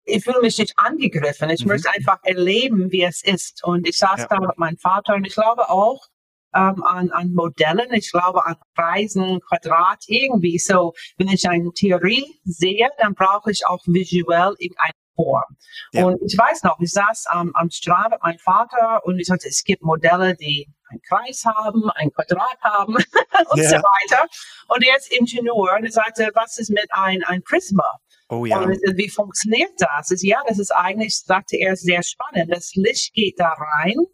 ich 0.05 0.23
fühle 0.23 0.41
mich 0.41 0.59
nicht 0.59 0.73
angegriffen. 0.77 1.49
Ich 1.49 1.61
mhm. 1.61 1.69
möchte 1.69 1.89
einfach 1.89 2.19
erleben, 2.21 2.91
wie 2.91 3.03
es 3.03 3.23
ist. 3.23 3.63
Und 3.63 3.87
ich 3.87 3.97
saß 3.97 4.19
ja. 4.19 4.27
da 4.27 4.39
mit 4.39 4.57
meinem 4.59 4.77
Vater 4.77 5.15
und 5.15 5.25
ich 5.25 5.33
glaube 5.33 5.69
auch, 5.69 6.07
ähm, 6.55 6.83
an, 6.83 7.11
an 7.11 7.33
Modellen, 7.33 7.91
ich 7.93 8.11
glaube 8.11 8.45
an 8.45 8.55
Kreisen, 8.75 9.39
Quadrat, 9.41 10.03
irgendwie 10.07 10.57
so. 10.59 10.93
Wenn 11.17 11.27
ich 11.29 11.47
eine 11.49 11.71
Theorie 11.73 12.39
sehe, 12.45 12.89
dann 12.97 13.13
brauche 13.13 13.51
ich 13.51 13.65
auch 13.67 13.83
visuell 13.85 14.55
irgendeine 14.57 14.93
Form. 15.15 15.57
Ja. 15.91 16.05
Und 16.05 16.21
ich 16.21 16.37
weiß 16.37 16.63
noch, 16.63 16.79
ich 16.79 16.91
saß 16.91 17.25
am, 17.27 17.51
am 17.55 17.69
Strand 17.69 18.11
mit 18.11 18.21
meinem 18.21 18.39
Vater 18.39 19.01
und 19.05 19.19
ich 19.19 19.27
sagte, 19.27 19.47
es 19.47 19.63
gibt 19.63 19.81
Modelle, 19.81 20.35
die 20.35 20.67
einen 20.89 21.01
Kreis 21.01 21.43
haben, 21.43 21.89
ein 21.95 22.11
Quadrat 22.11 22.59
haben 22.61 22.95
und 23.49 23.61
ja. 23.61 23.69
so 23.69 23.75
weiter. 23.75 24.27
Und 24.67 24.85
er 24.85 24.95
ist 24.95 25.11
Ingenieur 25.11 25.75
und 25.77 25.85
er 25.85 25.91
sagte, 25.91 26.31
was 26.33 26.57
ist 26.57 26.69
mit 26.69 26.87
ein, 26.91 27.23
ein 27.23 27.43
Prisma? 27.43 27.99
Oh 28.29 28.45
ja. 28.45 28.59
Und 28.59 28.77
wie 28.95 29.09
funktioniert 29.09 29.71
das? 29.77 30.13
Ja, 30.21 30.41
das 30.47 30.59
ist 30.59 30.71
eigentlich, 30.71 31.17
sagte 31.19 31.57
er, 31.57 31.75
sehr 31.75 32.03
spannend. 32.03 32.53
Das 32.53 32.75
Licht 32.75 33.13
geht 33.13 33.39
da 33.39 33.49
rein 33.49 34.05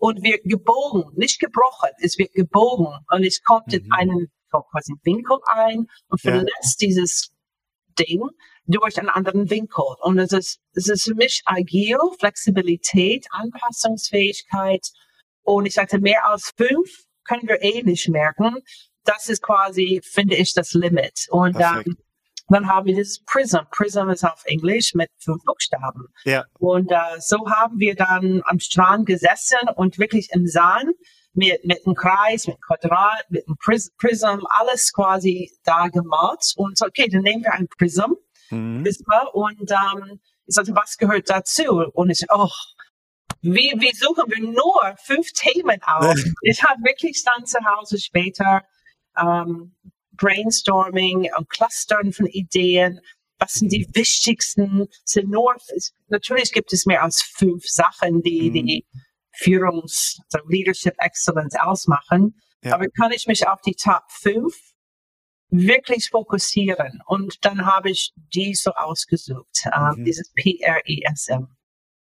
und 0.00 0.22
wird 0.24 0.42
gebogen, 0.44 1.12
nicht 1.14 1.38
gebrochen, 1.38 1.90
es 2.00 2.18
wird 2.18 2.32
gebogen 2.32 2.88
und 3.10 3.24
es 3.24 3.42
kommt 3.42 3.68
mhm. 3.68 3.74
in 3.74 3.92
einen 3.92 4.32
quasi 4.50 4.94
Winkel 5.04 5.38
ein 5.46 5.86
und 6.08 6.20
verlässt 6.20 6.82
ja. 6.82 6.88
dieses 6.88 7.30
Ding 7.98 8.22
durch 8.66 8.98
einen 8.98 9.10
anderen 9.10 9.50
Winkel. 9.50 9.84
Und 10.00 10.18
es 10.18 10.32
ist, 10.32 10.60
es 10.72 10.88
ist 10.88 11.04
für 11.04 11.14
mich 11.14 11.42
agil, 11.44 11.98
Flexibilität, 12.18 13.26
Anpassungsfähigkeit. 13.30 14.86
Und 15.42 15.66
ich 15.66 15.74
sagte, 15.74 16.00
mehr 16.00 16.26
als 16.26 16.52
fünf 16.56 17.04
können 17.24 17.46
wir 17.46 17.62
eh 17.62 17.82
nicht 17.82 18.08
merken. 18.08 18.56
Das 19.04 19.28
ist 19.28 19.42
quasi, 19.42 20.00
finde 20.02 20.36
ich, 20.36 20.52
das 20.54 20.72
Limit. 20.72 21.26
Und 21.30 21.56
ähm, 21.56 21.96
dann 22.50 22.68
haben 22.68 22.86
wir 22.86 22.96
das 22.96 23.20
Prism. 23.24 23.58
Prism 23.70 24.08
ist 24.08 24.24
auf 24.24 24.42
Englisch 24.44 24.94
mit 24.94 25.08
fünf 25.18 25.42
Buchstaben. 25.44 26.06
Ja. 26.24 26.44
Und 26.58 26.90
äh, 26.90 27.20
so 27.20 27.48
haben 27.48 27.78
wir 27.78 27.94
dann 27.94 28.42
am 28.44 28.58
Strand 28.58 29.06
gesessen 29.06 29.68
und 29.76 29.98
wirklich 29.98 30.30
im 30.32 30.46
Sand 30.46 30.94
mit, 31.32 31.64
mit 31.64 31.86
einem 31.86 31.94
Kreis, 31.94 32.46
mit 32.46 32.56
einem 32.56 32.60
Quadrat, 32.60 33.30
mit 33.30 33.46
einem 33.46 33.56
Prism, 33.98 34.44
alles 34.48 34.92
quasi 34.92 35.50
da 35.64 35.88
gemalt. 35.88 36.52
Und 36.56 36.76
so, 36.76 36.86
okay, 36.86 37.08
dann 37.08 37.22
nehmen 37.22 37.44
wir 37.44 37.52
ein 37.52 37.68
Prism. 37.68 38.12
Mhm. 38.50 38.84
Und 39.32 39.70
ähm, 39.70 40.20
ich 40.46 40.54
sagte, 40.54 40.74
was 40.74 40.96
gehört 40.96 41.30
dazu? 41.30 41.86
Und 41.92 42.10
ich, 42.10 42.24
oh, 42.30 42.48
wie, 43.42 43.72
wie 43.78 43.94
suchen 43.94 44.24
wir 44.26 44.42
nur 44.42 44.96
fünf 44.98 45.28
Themen 45.32 45.80
aus? 45.82 46.22
ich 46.42 46.62
habe 46.64 46.82
wirklich 46.82 47.22
dann 47.24 47.46
zu 47.46 47.58
Hause 47.64 47.98
später 47.98 48.62
ähm, 49.16 49.74
Brainstorming 50.20 51.30
und 51.36 51.48
Clustern 51.48 52.12
von 52.12 52.26
Ideen. 52.26 53.00
Was 53.38 53.54
sind 53.54 53.72
die 53.72 53.88
wichtigsten? 53.94 54.86
Sind 55.04 55.30
nur, 55.30 55.56
natürlich 56.08 56.52
gibt 56.52 56.72
es 56.72 56.86
mehr 56.86 57.02
als 57.02 57.22
fünf 57.22 57.64
Sachen, 57.66 58.22
die 58.22 58.50
mhm. 58.50 58.54
die 58.54 58.86
Führungs-, 59.34 60.18
also 60.30 60.46
Leadership 60.48 60.94
Excellence 60.98 61.56
ausmachen. 61.58 62.40
Ja. 62.62 62.74
Aber 62.74 62.86
kann 62.88 63.12
ich 63.12 63.26
mich 63.26 63.48
auf 63.48 63.60
die 63.62 63.74
Top 63.74 64.02
5 64.10 64.54
wirklich 65.48 66.10
fokussieren? 66.10 67.00
Und 67.06 67.44
dann 67.44 67.64
habe 67.64 67.90
ich 67.90 68.12
die 68.34 68.54
so 68.54 68.72
ausgesucht, 68.72 69.64
ähm, 69.74 69.94
mhm. 69.96 70.04
dieses 70.04 70.30
PRESM. 70.34 71.46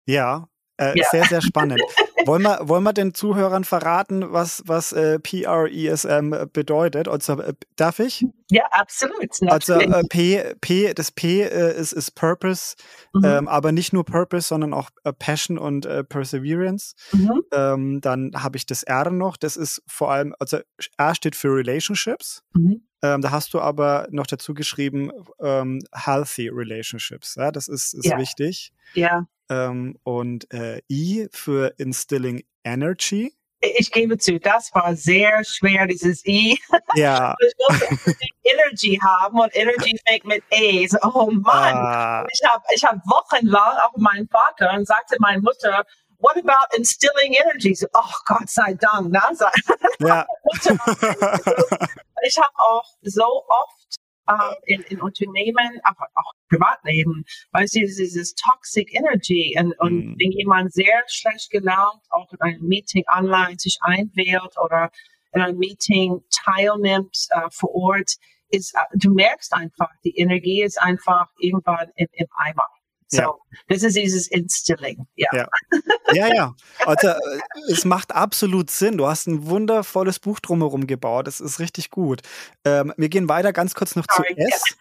Ja, 0.07 0.49
äh, 0.77 0.97
ja. 0.97 1.05
Sehr, 1.11 1.25
sehr 1.25 1.41
spannend. 1.41 1.81
wollen, 2.25 2.43
wir, 2.43 2.59
wollen 2.67 2.83
wir 2.83 2.93
den 2.93 3.13
Zuhörern 3.13 3.63
verraten, 3.63 4.31
was, 4.31 4.61
was 4.65 4.91
äh, 4.91 5.19
PRESM 5.19 6.33
bedeutet? 6.53 7.07
Also, 7.07 7.39
äh, 7.41 7.53
darf 7.75 7.99
ich? 7.99 8.25
Ja, 8.49 8.63
absolut. 8.71 9.29
Also 9.47 9.73
äh, 9.73 10.03
P, 10.09 10.55
P, 10.61 10.93
das 10.93 11.11
P 11.11 11.41
äh, 11.41 11.77
ist, 11.77 11.93
ist 11.93 12.11
Purpose, 12.11 12.75
mhm. 13.13 13.25
ähm, 13.25 13.47
aber 13.47 13.71
nicht 13.71 13.93
nur 13.93 14.05
Purpose, 14.05 14.47
sondern 14.47 14.73
auch 14.73 14.89
äh, 15.03 15.13
Passion 15.13 15.57
und 15.57 15.87
Perseverance. 16.09 16.95
Mhm. 17.11 17.41
Ähm, 17.51 18.01
dann 18.01 18.31
habe 18.35 18.57
ich 18.57 18.65
das 18.65 18.83
R 18.83 19.09
noch, 19.09 19.37
das 19.37 19.57
ist 19.57 19.81
vor 19.87 20.11
allem, 20.11 20.35
also 20.39 20.59
R 20.97 21.15
steht 21.15 21.35
für 21.35 21.49
Relationships. 21.49 22.43
Mhm. 22.53 22.86
Ähm, 23.03 23.21
da 23.21 23.31
hast 23.31 23.53
du 23.53 23.59
aber 23.59 24.07
noch 24.09 24.27
dazu 24.27 24.53
geschrieben, 24.53 25.11
ähm, 25.39 25.81
healthy 25.93 26.49
relationships. 26.49 27.35
Ja, 27.35 27.51
das 27.51 27.67
ist, 27.67 27.93
ist 27.93 28.05
ja. 28.05 28.17
wichtig. 28.17 28.71
Ja. 28.93 29.27
Ähm, 29.49 29.97
und 30.03 30.51
äh, 30.53 30.81
I 30.89 31.27
für 31.31 31.73
Instilling 31.77 32.43
Energy. 32.63 33.33
Ich 33.59 33.91
gebe 33.91 34.17
zu, 34.17 34.39
das 34.39 34.73
war 34.73 34.95
sehr 34.95 35.43
schwer, 35.43 35.87
dieses 35.87 36.23
I. 36.25 36.59
Ja. 36.95 37.35
ich 37.47 37.53
musste 37.67 38.15
Energy 38.43 38.99
haben 39.03 39.39
und 39.39 39.55
Energy 39.55 39.97
fängt 40.07 40.25
mit 40.25 40.43
A. 40.51 40.87
So, 40.87 40.97
oh 41.01 41.31
Mann. 41.31 41.75
Ah. 41.75 42.27
Ich 42.31 42.41
habe 42.47 42.63
ich 42.75 42.83
hab 42.83 42.97
wochenlang 43.07 43.77
auch 43.79 43.97
meinen 43.97 44.27
Vater 44.27 44.73
und 44.73 44.85
sagte 44.87 45.15
meine 45.19 45.41
Mutter, 45.41 45.85
what 46.19 46.37
about 46.37 46.75
instilling 46.75 47.33
energy? 47.33 47.73
So, 47.73 47.87
oh 47.93 48.13
Gott 48.25 48.49
sei 48.49 48.73
Dank. 48.75 49.11
Na, 49.11 49.31
ja. 49.99 50.25
ich 52.27 52.37
habe 52.37 52.53
auch 52.57 52.85
so 53.01 53.23
oft 53.47 53.95
äh, 54.27 54.73
in, 54.73 54.81
in 54.83 55.01
Unternehmen, 55.01 55.79
aber 55.83 56.07
auch 56.15 56.33
Privatleben, 56.49 57.25
weißt 57.51 57.75
du, 57.75 57.79
dieses 57.79 58.35
Toxic 58.35 58.93
Energy 58.93 59.55
und, 59.59 59.73
und 59.79 59.93
mm. 59.93 60.15
wenn 60.19 60.31
jemand 60.31 60.73
sehr 60.73 61.03
schlecht 61.07 61.49
gelaunt 61.49 62.01
auch 62.09 62.31
in 62.31 62.41
einem 62.41 62.67
Meeting 62.67 63.03
online 63.13 63.57
sich 63.57 63.77
einwählt 63.81 64.55
oder 64.63 64.91
in 65.33 65.41
einem 65.41 65.57
Meeting 65.57 66.21
teilnimmt 66.43 67.27
äh, 67.29 67.49
vor 67.51 67.73
Ort, 67.75 68.15
ist, 68.49 68.75
äh, 68.75 68.97
du 68.97 69.13
merkst 69.13 69.53
einfach, 69.53 69.91
die 70.03 70.17
Energie 70.17 70.63
ist 70.63 70.81
einfach 70.81 71.27
irgendwann 71.39 71.89
im, 71.95 72.07
im 72.11 72.27
Eimer. 72.35 72.69
So, 73.09 73.21
ja. 73.21 73.33
das 73.69 73.83
ist 73.83 73.95
dieses 73.95 74.27
Instilling. 74.27 75.07
Ja. 75.15 75.29
ja. 75.33 75.47
Ja, 76.13 76.33
ja. 76.33 76.55
Also, 76.85 77.07
äh, 77.07 77.39
es 77.69 77.85
macht 77.85 78.13
absolut 78.13 78.69
Sinn. 78.69 78.97
Du 78.97 79.07
hast 79.07 79.27
ein 79.27 79.47
wundervolles 79.47 80.19
Buch 80.19 80.39
drumherum 80.39 80.87
gebaut. 80.87 81.27
Das 81.27 81.39
ist 81.39 81.59
richtig 81.59 81.89
gut. 81.89 82.21
Ähm, 82.65 82.93
wir 82.97 83.09
gehen 83.09 83.29
weiter 83.29 83.53
ganz 83.53 83.75
kurz 83.75 83.95
noch 83.95 84.05
Sorry. 84.13 84.35
zu 84.35 84.41
S. 84.41 84.77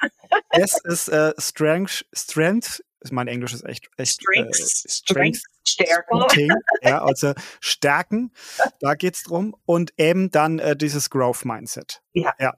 S 0.51 0.81
ist 0.85 1.09
äh, 1.09 1.35
Strength, 1.39 2.05
Strength. 2.13 2.83
Mein 3.11 3.29
Englisch 3.29 3.55
ist 3.55 3.65
echt, 3.65 3.89
echt 3.97 4.21
Strength, 4.21 4.59
äh, 4.59 4.89
Strength, 4.89 5.43
Stärken. 5.65 6.51
ja, 6.83 7.03
also 7.03 7.35
Stärken. 7.61 8.33
Da 8.81 8.95
geht 8.95 9.15
es 9.15 9.23
drum. 9.23 9.55
Und 9.65 9.93
eben 9.99 10.33
dann 10.33 10.59
äh, 10.59 10.77
dieses 10.77 11.11
Growth 11.11 11.45
Mindset. 11.45 12.03
Ja. 12.13 12.35
ja. 12.41 12.55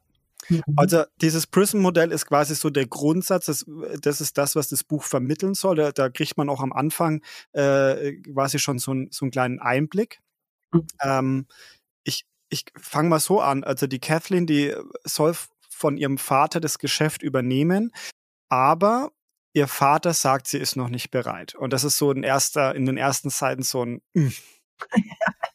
Mhm. 0.49 0.63
Also 0.77 1.05
dieses 1.21 1.47
Prism-Modell 1.47 2.13
ist 2.13 2.27
quasi 2.27 2.55
so 2.55 2.71
der 2.71 2.87
Grundsatz, 2.87 3.47
das, 3.47 3.67
das, 4.01 4.21
ist 4.21 4.39
das, 4.39 4.57
was 4.57 4.69
das 4.69 4.85
Buch 4.85 5.03
vermitteln 5.03 5.55
soll. 5.55 5.77
Da, 5.77 5.93
da 5.93 6.09
kriegt 6.09 6.37
man 6.37 6.49
auch 6.49 6.61
am 6.61 6.73
Anfang 6.73 7.23
äh, 7.53 8.13
quasi 8.15 8.59
schon 8.59 8.79
so, 8.79 8.93
ein, 8.93 9.09
so 9.11 9.25
einen 9.25 9.31
kleinen 9.31 9.59
Einblick. 9.61 10.21
Mhm. 10.73 10.87
Ähm, 11.03 11.47
ich 12.05 12.27
ich 12.51 12.65
fange 12.77 13.09
mal 13.09 13.21
so 13.21 13.41
an. 13.41 13.65
Also 13.65 13.87
die 13.87 14.01
Kathleen, 14.01 14.47
die 14.47 14.75
soll 15.05 15.35
von 15.69 15.97
ihrem 15.97 16.19
Vater 16.19 16.61
das 16.61 16.79
Geschäft 16.79 17.23
übernehmen, 17.23 17.93
aber 18.49 19.13
ihr 19.53 19.69
Vater 19.69 20.15
sagt, 20.15 20.49
sie 20.49 20.59
ist 20.59 20.77
noch 20.77 20.89
nicht 20.89 21.11
bereit. 21.11 21.55
Und 21.55 21.73
das 21.73 21.85
ist 21.85 21.99
so 21.99 22.11
in, 22.11 22.23
erster, 22.23 22.75
in 22.75 22.87
den 22.87 22.97
ersten 22.97 23.31
Seiten 23.31 23.63
so 23.63 23.85
ein 23.85 24.03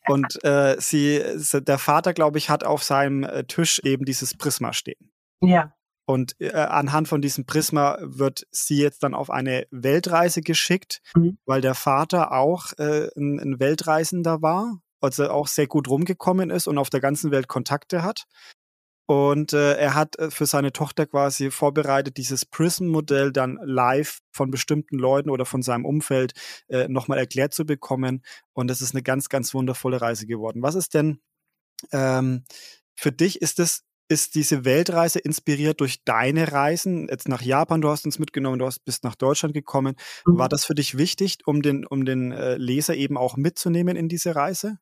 Und 0.08 0.44
äh, 0.44 0.76
sie, 0.80 1.22
der 1.54 1.78
Vater, 1.78 2.14
glaube 2.14 2.38
ich, 2.38 2.50
hat 2.50 2.64
auf 2.64 2.84
seinem 2.84 3.24
äh, 3.24 3.44
Tisch 3.46 3.80
eben 3.84 4.06
dieses 4.06 4.36
Prisma 4.36 4.74
stehen. 4.74 5.12
Ja. 5.42 5.74
Und 6.06 6.36
äh, 6.40 6.52
anhand 6.52 7.08
von 7.08 7.22
diesem 7.22 7.46
Prisma 7.46 7.98
wird 8.02 8.46
sie 8.52 8.78
jetzt 8.78 9.04
dann 9.04 9.14
auf 9.14 9.30
eine 9.30 9.66
Weltreise 9.72 10.42
geschickt, 10.42 11.02
mhm. 11.16 11.38
weil 11.46 11.62
der 11.62 11.76
Vater 11.76 12.34
auch 12.34 12.74
äh, 12.78 13.08
ein, 13.16 13.40
ein 13.40 13.60
Weltreisender 13.60 14.42
war, 14.42 14.82
also 15.00 15.30
auch 15.30 15.48
sehr 15.48 15.68
gut 15.68 15.88
rumgekommen 15.88 16.50
ist 16.50 16.68
und 16.68 16.78
auf 16.78 16.90
der 16.90 17.00
ganzen 17.00 17.32
Welt 17.32 17.48
Kontakte 17.48 18.04
hat. 18.04 18.26
Und 19.06 19.52
äh, 19.54 19.76
er 19.76 19.96
hat 19.96 20.18
äh, 20.18 20.32
für 20.32 20.46
seine 20.46 20.72
Tochter 20.72 21.06
quasi 21.06 21.52
vorbereitet, 21.52 22.18
dieses 22.18 22.46
Prism-Modell 22.46 23.32
dann 23.32 23.60
live 23.64 24.20
von 24.32 24.50
bestimmten 24.50 24.98
Leuten 24.98 25.30
oder 25.30 25.46
von 25.46 25.62
seinem 25.62 25.86
Umfeld 25.86 26.34
äh, 26.70 26.88
nochmal 26.88 27.18
erklärt 27.18 27.54
zu 27.54 27.66
bekommen. 27.66 28.24
Und 28.54 28.70
das 28.70 28.82
ist 28.82 28.94
eine 28.94 29.04
ganz, 29.04 29.28
ganz 29.30 29.54
wundervolle 29.54 30.02
Reise 30.02 30.26
geworden. 30.26 30.62
Was 30.62 30.76
ist 30.76 30.94
denn 30.94 31.20
ähm, 31.92 32.46
für 32.96 33.12
dich, 33.12 33.42
ist 33.42 33.60
das 33.60 33.84
ist 34.10 34.36
diese 34.36 34.66
Weltreise 34.66 35.20
inspiriert 35.20 35.80
durch 35.80 36.04
deine 36.04 36.52
Reisen? 36.52 37.08
Jetzt 37.10 37.28
nach 37.28 37.42
Japan, 37.42 37.82
du 37.82 37.90
hast 37.90 38.06
uns 38.06 38.20
mitgenommen, 38.20 38.60
du 38.60 38.66
hast, 38.66 38.84
bist 38.86 39.04
nach 39.04 39.16
Deutschland 39.16 39.54
gekommen. 39.54 39.96
Mhm. 40.26 40.38
War 40.38 40.50
das 40.50 40.66
für 40.66 40.76
dich 40.76 40.98
wichtig, 40.98 41.40
um 41.46 41.62
den, 41.62 41.86
um 41.86 42.06
den 42.06 42.32
äh, 42.32 42.56
Leser 42.56 42.96
eben 42.96 43.18
auch 43.18 43.38
mitzunehmen 43.38 43.96
in 43.96 44.10
diese 44.10 44.36
Reise? 44.36 44.78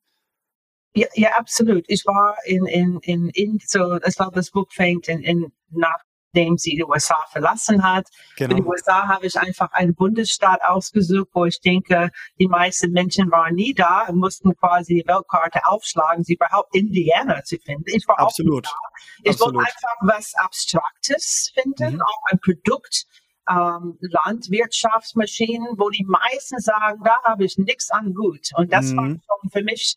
Ja, 0.93 1.07
ja, 1.13 1.29
absolut. 1.37 1.85
Ich 1.87 2.05
war 2.05 2.35
in, 2.45 2.65
in, 2.65 2.99
in, 3.03 3.29
in 3.29 3.59
so, 3.65 3.97
ich 4.05 4.15
glaube, 4.15 4.35
das 4.35 4.51
Buch 4.51 4.67
fängt 4.71 5.07
in, 5.07 5.21
in, 5.21 5.51
nachdem 5.69 6.57
sie 6.57 6.75
die 6.75 6.83
USA 6.83 7.25
verlassen 7.29 7.81
hat. 7.81 8.07
Genau. 8.35 8.55
Für 8.55 8.61
die 8.61 8.67
USA 8.67 9.07
habe 9.07 9.25
ich 9.25 9.39
einfach 9.39 9.71
einen 9.71 9.95
Bundesstaat 9.95 10.61
ausgesucht, 10.63 11.29
wo 11.33 11.45
ich 11.45 11.61
denke, 11.61 12.09
die 12.39 12.47
meisten 12.47 12.91
Menschen 12.91 13.31
waren 13.31 13.55
nie 13.55 13.73
da 13.73 14.07
und 14.09 14.17
mussten 14.17 14.53
quasi 14.57 14.95
die 14.95 15.07
Weltkarte 15.07 15.61
aufschlagen, 15.65 16.25
sie 16.25 16.33
überhaupt 16.33 16.75
Indiana 16.75 17.41
zu 17.43 17.57
finden. 17.57 17.85
Ich 17.87 18.05
war 18.07 18.19
absolut. 18.19 18.67
auch 18.67 18.71
da. 19.23 19.31
Ich 19.31 19.39
wollte 19.39 19.59
einfach 19.59 19.95
was 20.01 20.33
Abstraktes 20.35 21.53
finden, 21.53 21.95
mhm. 21.95 22.01
auch 22.01 22.21
ein 22.31 22.39
Produkt, 22.39 23.05
ähm, 23.49 23.97
Landwirtschaftsmaschinen, 24.01 25.77
wo 25.77 25.89
die 25.89 26.05
meisten 26.05 26.59
sagen, 26.59 27.01
da 27.03 27.17
habe 27.23 27.45
ich 27.45 27.57
nichts 27.57 27.91
an 27.91 28.13
gut. 28.13 28.49
Und 28.55 28.71
das 28.73 28.91
mhm. 28.91 28.97
war 28.97 29.05
schon 29.05 29.49
für 29.51 29.63
mich 29.63 29.95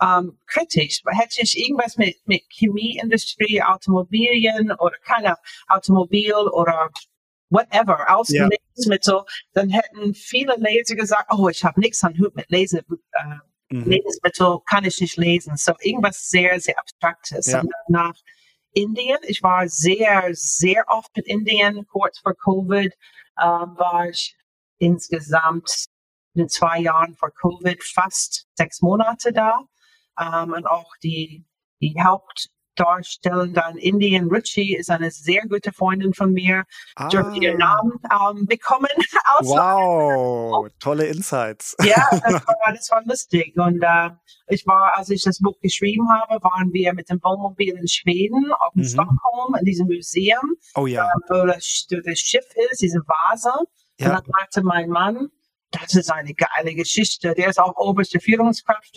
ähm, 0.00 0.38
kritisch. 0.46 1.02
Hätte 1.06 1.42
ich 1.42 1.58
irgendwas 1.58 1.96
mit, 1.96 2.16
mit 2.26 2.42
Chemieindustrie, 2.50 3.62
Automobilien 3.62 4.72
oder 4.72 4.96
keine 5.04 5.36
Automobil 5.68 6.34
oder 6.34 6.90
whatever, 7.50 8.14
aus 8.14 8.28
ja. 8.30 8.48
Lebensmittel, 8.48 9.22
dann 9.52 9.70
hätten 9.70 10.14
viele 10.14 10.56
Leser 10.56 10.96
gesagt, 10.96 11.32
oh, 11.32 11.48
ich 11.48 11.64
habe 11.64 11.80
nichts 11.80 12.02
an 12.02 12.18
Hut 12.18 12.34
mit 12.34 12.50
Lese, 12.50 12.78
äh, 12.78 13.74
mhm. 13.74 13.84
Lebensmittel, 13.84 14.58
kann 14.68 14.84
ich 14.84 15.00
nicht 15.00 15.16
lesen. 15.16 15.56
So 15.56 15.72
irgendwas 15.80 16.28
sehr, 16.28 16.58
sehr 16.60 16.78
Abstraktes. 16.78 17.46
Ja. 17.46 17.60
Und 17.60 17.70
nach 17.88 18.14
Indien, 18.72 19.18
ich 19.22 19.42
war 19.42 19.68
sehr, 19.68 20.28
sehr 20.32 20.84
oft 20.88 21.16
mit 21.16 21.26
Indien, 21.26 21.86
kurz 21.86 22.18
vor 22.18 22.34
Covid, 22.34 22.92
äh, 23.36 23.42
war 23.42 24.08
ich 24.08 24.36
insgesamt 24.78 25.86
in 26.34 26.48
zwei 26.48 26.80
Jahren 26.80 27.14
vor 27.14 27.30
Covid 27.30 27.82
fast 27.82 28.46
sechs 28.54 28.82
Monate 28.82 29.32
da 29.32 29.60
ähm, 30.20 30.52
und 30.52 30.66
auch 30.66 30.92
die, 31.02 31.44
die 31.80 31.94
Hauptdarstellende 32.02 33.62
in 33.72 33.76
Indien, 33.78 34.28
Ruchi, 34.28 34.76
ist 34.76 34.90
eine 34.90 35.10
sehr 35.10 35.42
gute 35.48 35.72
Freundin 35.72 36.14
von 36.14 36.32
mir. 36.32 36.64
Ah. 36.94 37.08
Dürfte 37.08 37.38
ihren 37.38 37.58
Namen 37.58 37.92
ähm, 38.04 38.46
bekommen. 38.46 38.88
wow, 39.40 40.68
tolle 40.78 41.06
Insights. 41.06 41.76
ja, 41.82 42.08
das 42.10 42.22
war, 42.46 42.72
das 42.72 42.90
war 42.90 43.02
lustig. 43.04 43.54
Und 43.56 43.82
äh, 43.82 44.10
ich 44.48 44.66
war, 44.66 44.96
als 44.96 45.10
ich 45.10 45.22
das 45.22 45.38
Buch 45.40 45.58
geschrieben 45.60 46.08
habe, 46.10 46.42
waren 46.42 46.72
wir 46.72 46.94
mit 46.94 47.10
dem 47.10 47.20
Wohnmobil 47.22 47.76
in 47.76 47.88
Schweden, 47.88 48.52
auf 48.52 48.72
dem 48.74 48.82
mhm. 48.82 48.88
Stockholm, 48.88 49.54
in 49.58 49.64
diesem 49.64 49.86
Museum, 49.86 50.56
oh, 50.74 50.86
ja. 50.86 51.04
äh, 51.04 51.30
wo 51.30 51.46
das, 51.46 51.86
das 51.88 52.18
Schiff 52.18 52.46
ist, 52.70 52.82
diese 52.82 53.00
Vase. 53.00 53.50
Ja. 53.98 54.08
Und 54.08 54.14
dann 54.14 54.24
sagte 54.38 54.62
mein 54.62 54.88
Mann, 54.88 55.30
das 55.70 55.94
ist 55.94 56.10
eine 56.10 56.34
geile 56.34 56.74
Geschichte. 56.74 57.34
Der 57.34 57.48
ist 57.48 57.58
auch 57.58 57.76
oberste 57.76 58.20
Führungskraft, 58.20 58.94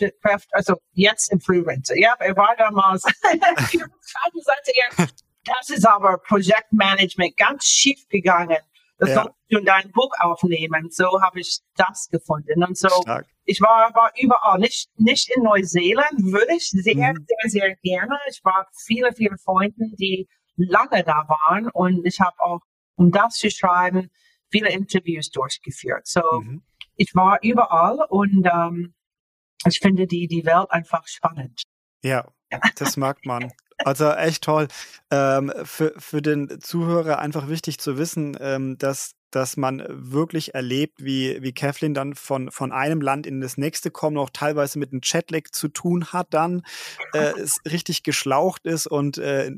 also 0.52 0.76
jetzt 0.92 1.32
im 1.32 1.40
Frührente. 1.40 1.98
Ja, 1.98 2.14
er 2.18 2.36
war 2.36 2.54
damals 2.56 3.02
Führungskraft 3.70 4.34
und 4.34 4.44
sagte 4.44 4.72
er, 4.74 5.06
das 5.44 5.70
ist 5.70 5.86
aber 5.86 6.18
Projektmanagement 6.18 7.36
ganz 7.36 7.64
schief 7.64 8.06
gegangen. 8.08 8.58
Das 8.98 9.08
ja. 9.08 9.14
sollst 9.16 9.36
du 9.48 9.58
in 9.58 9.64
dein 9.64 9.90
Buch 9.92 10.10
aufnehmen. 10.18 10.88
So 10.90 11.20
habe 11.22 11.40
ich 11.40 11.60
das 11.76 12.08
gefunden. 12.10 12.62
Und 12.62 12.76
so, 12.76 12.88
Stark. 12.88 13.26
ich 13.44 13.60
war, 13.60 13.94
war 13.94 14.12
überall, 14.20 14.58
nicht, 14.58 14.90
nicht 14.96 15.30
in 15.34 15.42
Neuseeland, 15.42 16.12
würde 16.18 16.54
ich 16.54 16.68
sehr, 16.68 17.14
mhm. 17.14 17.26
sehr, 17.26 17.50
sehr 17.50 17.76
gerne. 17.76 18.18
Ich 18.28 18.44
war 18.44 18.68
viele, 18.84 19.12
viele 19.12 19.38
Freunde, 19.38 19.86
die 19.98 20.28
lange 20.56 21.02
da 21.02 21.26
waren 21.28 21.70
und 21.70 22.04
ich 22.04 22.20
habe 22.20 22.38
auch, 22.40 22.60
um 22.96 23.10
das 23.10 23.36
zu 23.36 23.50
schreiben, 23.50 24.10
viele 24.50 24.70
Interviews 24.70 25.30
durchgeführt. 25.30 26.06
So, 26.06 26.22
mhm. 26.42 26.62
ich 26.96 27.14
war 27.14 27.38
überall 27.42 27.98
und 28.08 28.46
ähm, 28.52 28.94
ich 29.66 29.78
finde 29.78 30.06
die, 30.06 30.26
die 30.26 30.44
Welt 30.44 30.70
einfach 30.70 31.06
spannend. 31.06 31.62
Ja, 32.02 32.26
das 32.76 32.96
mag 32.96 33.24
man. 33.26 33.52
Also 33.84 34.10
echt 34.10 34.44
toll. 34.44 34.68
Ähm, 35.10 35.52
für, 35.64 35.94
für 35.98 36.22
den 36.22 36.60
Zuhörer 36.60 37.18
einfach 37.18 37.48
wichtig 37.48 37.78
zu 37.78 37.96
wissen, 37.98 38.36
ähm, 38.40 38.76
dass, 38.78 39.14
dass 39.30 39.56
man 39.56 39.82
wirklich 39.88 40.54
erlebt, 40.54 41.02
wie, 41.02 41.42
wie 41.42 41.52
Kathleen 41.52 41.94
dann 41.94 42.14
von, 42.14 42.50
von 42.50 42.72
einem 42.72 43.00
Land 43.00 43.26
in 43.26 43.40
das 43.40 43.56
nächste 43.56 43.90
kommt, 43.90 44.18
auch 44.18 44.30
teilweise 44.30 44.78
mit 44.78 44.92
einem 44.92 45.00
Chatlag 45.00 45.54
zu 45.54 45.68
tun 45.68 46.06
hat, 46.06 46.34
dann 46.34 46.62
äh, 47.14 47.32
es 47.38 47.60
richtig 47.70 48.02
geschlaucht 48.02 48.66
ist 48.66 48.86
und 48.86 49.18
äh, 49.18 49.50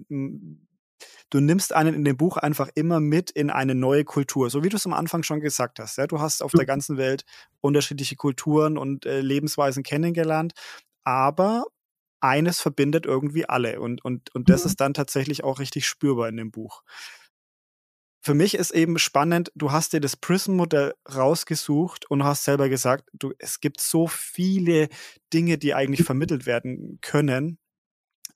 du 1.30 1.40
nimmst 1.40 1.72
einen 1.72 1.94
in 1.94 2.04
dem 2.04 2.16
Buch 2.16 2.36
einfach 2.36 2.68
immer 2.74 3.00
mit 3.00 3.30
in 3.30 3.50
eine 3.50 3.74
neue 3.74 4.04
Kultur, 4.04 4.50
so 4.50 4.62
wie 4.62 4.68
du 4.68 4.76
es 4.76 4.86
am 4.86 4.92
Anfang 4.92 5.22
schon 5.22 5.40
gesagt 5.40 5.78
hast. 5.78 5.98
Ja? 5.98 6.06
Du 6.06 6.20
hast 6.20 6.42
auf 6.42 6.52
der 6.52 6.62
mhm. 6.62 6.66
ganzen 6.66 6.96
Welt 6.96 7.24
unterschiedliche 7.60 8.16
Kulturen 8.16 8.76
und 8.78 9.06
äh, 9.06 9.20
Lebensweisen 9.20 9.82
kennengelernt, 9.82 10.52
aber 11.04 11.64
eines 12.20 12.60
verbindet 12.60 13.04
irgendwie 13.04 13.48
alle 13.48 13.80
und, 13.80 14.04
und, 14.04 14.34
und 14.34 14.48
das 14.48 14.64
mhm. 14.64 14.70
ist 14.70 14.80
dann 14.80 14.94
tatsächlich 14.94 15.42
auch 15.42 15.58
richtig 15.58 15.86
spürbar 15.86 16.28
in 16.28 16.36
dem 16.36 16.50
Buch. 16.50 16.82
Für 18.24 18.34
mich 18.34 18.54
ist 18.54 18.70
eben 18.70 18.98
spannend, 19.00 19.50
du 19.56 19.72
hast 19.72 19.92
dir 19.92 20.00
das 20.00 20.16
Prism-Modell 20.16 20.94
rausgesucht 21.12 22.08
und 22.08 22.22
hast 22.22 22.44
selber 22.44 22.68
gesagt, 22.68 23.08
du, 23.12 23.32
es 23.38 23.58
gibt 23.58 23.80
so 23.80 24.06
viele 24.06 24.88
Dinge, 25.32 25.58
die 25.58 25.74
eigentlich 25.74 26.06
vermittelt 26.06 26.46
werden 26.46 26.98
können, 27.00 27.58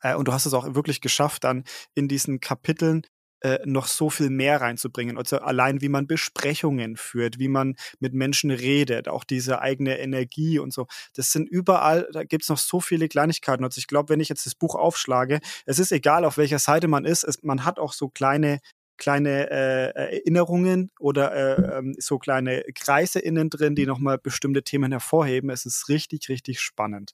äh, 0.02 0.14
und 0.14 0.28
du 0.28 0.32
hast 0.32 0.46
es 0.46 0.54
auch 0.54 0.74
wirklich 0.74 1.00
geschafft, 1.00 1.44
dann 1.44 1.64
in 1.94 2.08
diesen 2.08 2.40
Kapiteln 2.40 3.02
äh, 3.42 3.58
noch 3.64 3.86
so 3.86 4.10
viel 4.10 4.30
mehr 4.30 4.60
reinzubringen. 4.60 5.18
Also 5.18 5.38
allein 5.38 5.80
wie 5.82 5.88
man 5.88 6.06
Besprechungen 6.06 6.96
führt, 6.96 7.38
wie 7.38 7.48
man 7.48 7.76
mit 8.00 8.14
Menschen 8.14 8.50
redet, 8.50 9.08
auch 9.08 9.24
diese 9.24 9.60
eigene 9.60 9.98
Energie 9.98 10.58
und 10.58 10.72
so. 10.72 10.86
Das 11.14 11.32
sind 11.32 11.48
überall, 11.48 12.08
da 12.12 12.24
gibt 12.24 12.44
es 12.44 12.48
noch 12.48 12.58
so 12.58 12.80
viele 12.80 13.08
Kleinigkeiten. 13.08 13.62
Also 13.64 13.78
ich 13.78 13.86
glaube, 13.86 14.08
wenn 14.08 14.20
ich 14.20 14.28
jetzt 14.30 14.46
das 14.46 14.54
Buch 14.54 14.74
aufschlage, 14.74 15.40
es 15.66 15.78
ist 15.78 15.92
egal, 15.92 16.24
auf 16.24 16.38
welcher 16.38 16.58
Seite 16.58 16.88
man 16.88 17.04
ist, 17.04 17.24
es, 17.24 17.42
man 17.42 17.64
hat 17.64 17.78
auch 17.78 17.92
so 17.92 18.08
kleine 18.08 18.58
kleine 18.98 19.50
äh, 19.50 19.90
Erinnerungen 19.94 20.90
oder 20.98 21.34
äh, 21.34 21.78
ähm, 21.78 21.94
so 21.98 22.18
kleine 22.18 22.64
Kreise 22.74 23.18
innen 23.18 23.50
drin, 23.50 23.74
die 23.74 23.84
nochmal 23.84 24.16
bestimmte 24.16 24.62
Themen 24.62 24.90
hervorheben. 24.90 25.50
Es 25.50 25.66
ist 25.66 25.90
richtig, 25.90 26.30
richtig 26.30 26.60
spannend. 26.60 27.12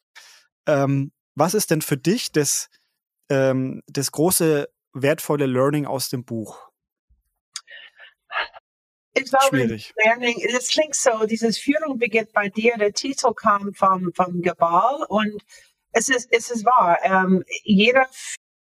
Ähm, 0.66 1.12
was 1.34 1.54
ist 1.54 1.70
denn 1.70 1.82
für 1.82 1.96
dich 1.96 2.32
das, 2.32 2.70
ähm, 3.28 3.82
das 3.86 4.12
große, 4.12 4.68
wertvolle 4.92 5.46
Learning 5.46 5.86
aus 5.86 6.10
dem 6.10 6.24
Buch? 6.24 6.70
Ich 9.14 9.24
glaube, 9.24 9.56
Schwierig. 9.56 9.92
Learning, 10.04 10.40
es 10.56 10.68
klingt 10.68 10.94
so, 10.94 11.26
dieses 11.26 11.58
Führung 11.58 11.98
beginnt 11.98 12.32
bei 12.32 12.48
dir, 12.48 12.76
der 12.78 12.92
Titel 12.92 13.32
kam 13.34 13.74
vom, 13.74 14.12
vom 14.14 14.40
Gebal 14.40 15.04
und 15.08 15.42
es 15.92 16.08
ist, 16.08 16.28
es 16.32 16.50
ist 16.50 16.64
wahr. 16.64 16.98
Ähm, 17.02 17.44
jeder, 17.64 18.08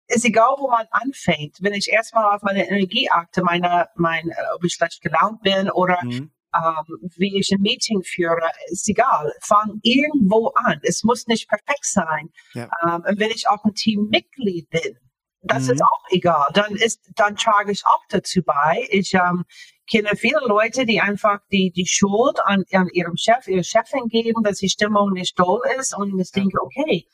ist 0.07 0.23
egal, 0.23 0.55
wo 0.59 0.69
man 0.69 0.85
anfängt. 0.91 1.57
Wenn 1.61 1.73
ich 1.73 1.89
erstmal 1.89 2.35
auf 2.35 2.43
meine 2.43 2.67
Energie 2.67 3.09
achte, 3.09 3.41
meine, 3.41 3.89
mein, 3.95 4.29
äh, 4.29 4.35
ob 4.53 4.63
ich 4.63 4.73
schlecht 4.73 5.01
gelaunt 5.01 5.41
bin 5.41 5.69
oder 5.71 5.99
mhm 6.03 6.31
ähm, 6.53 7.09
wie 7.17 7.37
ich 7.37 7.51
ein 7.51 7.61
Meeting 7.61 8.03
führe, 8.03 8.49
ist 8.67 8.87
egal. 8.89 9.31
Fang 9.41 9.79
irgendwo 9.83 10.51
an. 10.55 10.79
Es 10.83 11.03
muss 11.03 11.27
nicht 11.27 11.49
perfekt 11.49 11.85
sein. 11.85 12.29
Ja. 12.53 12.69
Ähm, 12.83 13.03
und 13.07 13.19
wenn 13.19 13.31
ich 13.31 13.47
auch 13.47 13.63
ein 13.63 13.73
Teammitglied 13.73 14.69
bin, 14.69 14.97
das 15.41 15.65
mhm. 15.65 15.73
ist 15.73 15.81
auch 15.83 16.05
egal. 16.09 16.47
Dann 16.53 16.75
ist, 16.75 17.01
dann 17.15 17.35
trage 17.35 17.71
ich 17.71 17.83
auch 17.85 18.03
dazu 18.09 18.41
bei. 18.43 18.87
Ich 18.89 19.13
ähm, 19.13 19.45
kenne 19.89 20.15
viele 20.15 20.39
Leute, 20.47 20.85
die 20.85 20.99
einfach 20.99 21.39
die, 21.51 21.71
die 21.71 21.87
Schuld 21.87 22.39
an, 22.43 22.63
an 22.71 22.89
ihrem 22.93 23.15
Chef, 23.17 23.47
ihrer 23.47 23.63
Chefin 23.63 24.07
geben, 24.07 24.43
dass 24.43 24.57
die 24.57 24.69
Stimmung 24.69 25.11
nicht 25.11 25.35
toll 25.35 25.61
ist 25.79 25.95
und 25.95 26.19
ich 26.19 26.31
denke, 26.31 26.57
okay, 26.61 27.05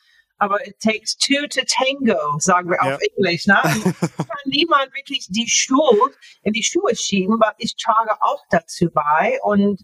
aber 0.42 0.60
it 0.66 0.80
takes 0.80 1.16
two 1.16 1.46
to 1.48 1.62
tango, 1.68 2.40
sagen 2.40 2.70
wir 2.70 2.78
ja. 2.84 2.96
auf 2.96 3.02
Englisch. 3.16 3.46
Ne? 3.46 3.62
kann 4.18 4.46
niemand 4.46 4.92
wirklich 4.96 5.28
die 5.30 5.48
Schuld 5.48 6.18
in 6.42 6.52
die 6.54 6.64
Schuhe 6.64 6.96
schieben, 6.96 7.36
weil 7.40 7.54
ich 7.60 7.76
trage 7.76 8.20
auch 8.22 8.44
dazu 8.50 8.90
bei 8.92 9.38
und 9.44 9.80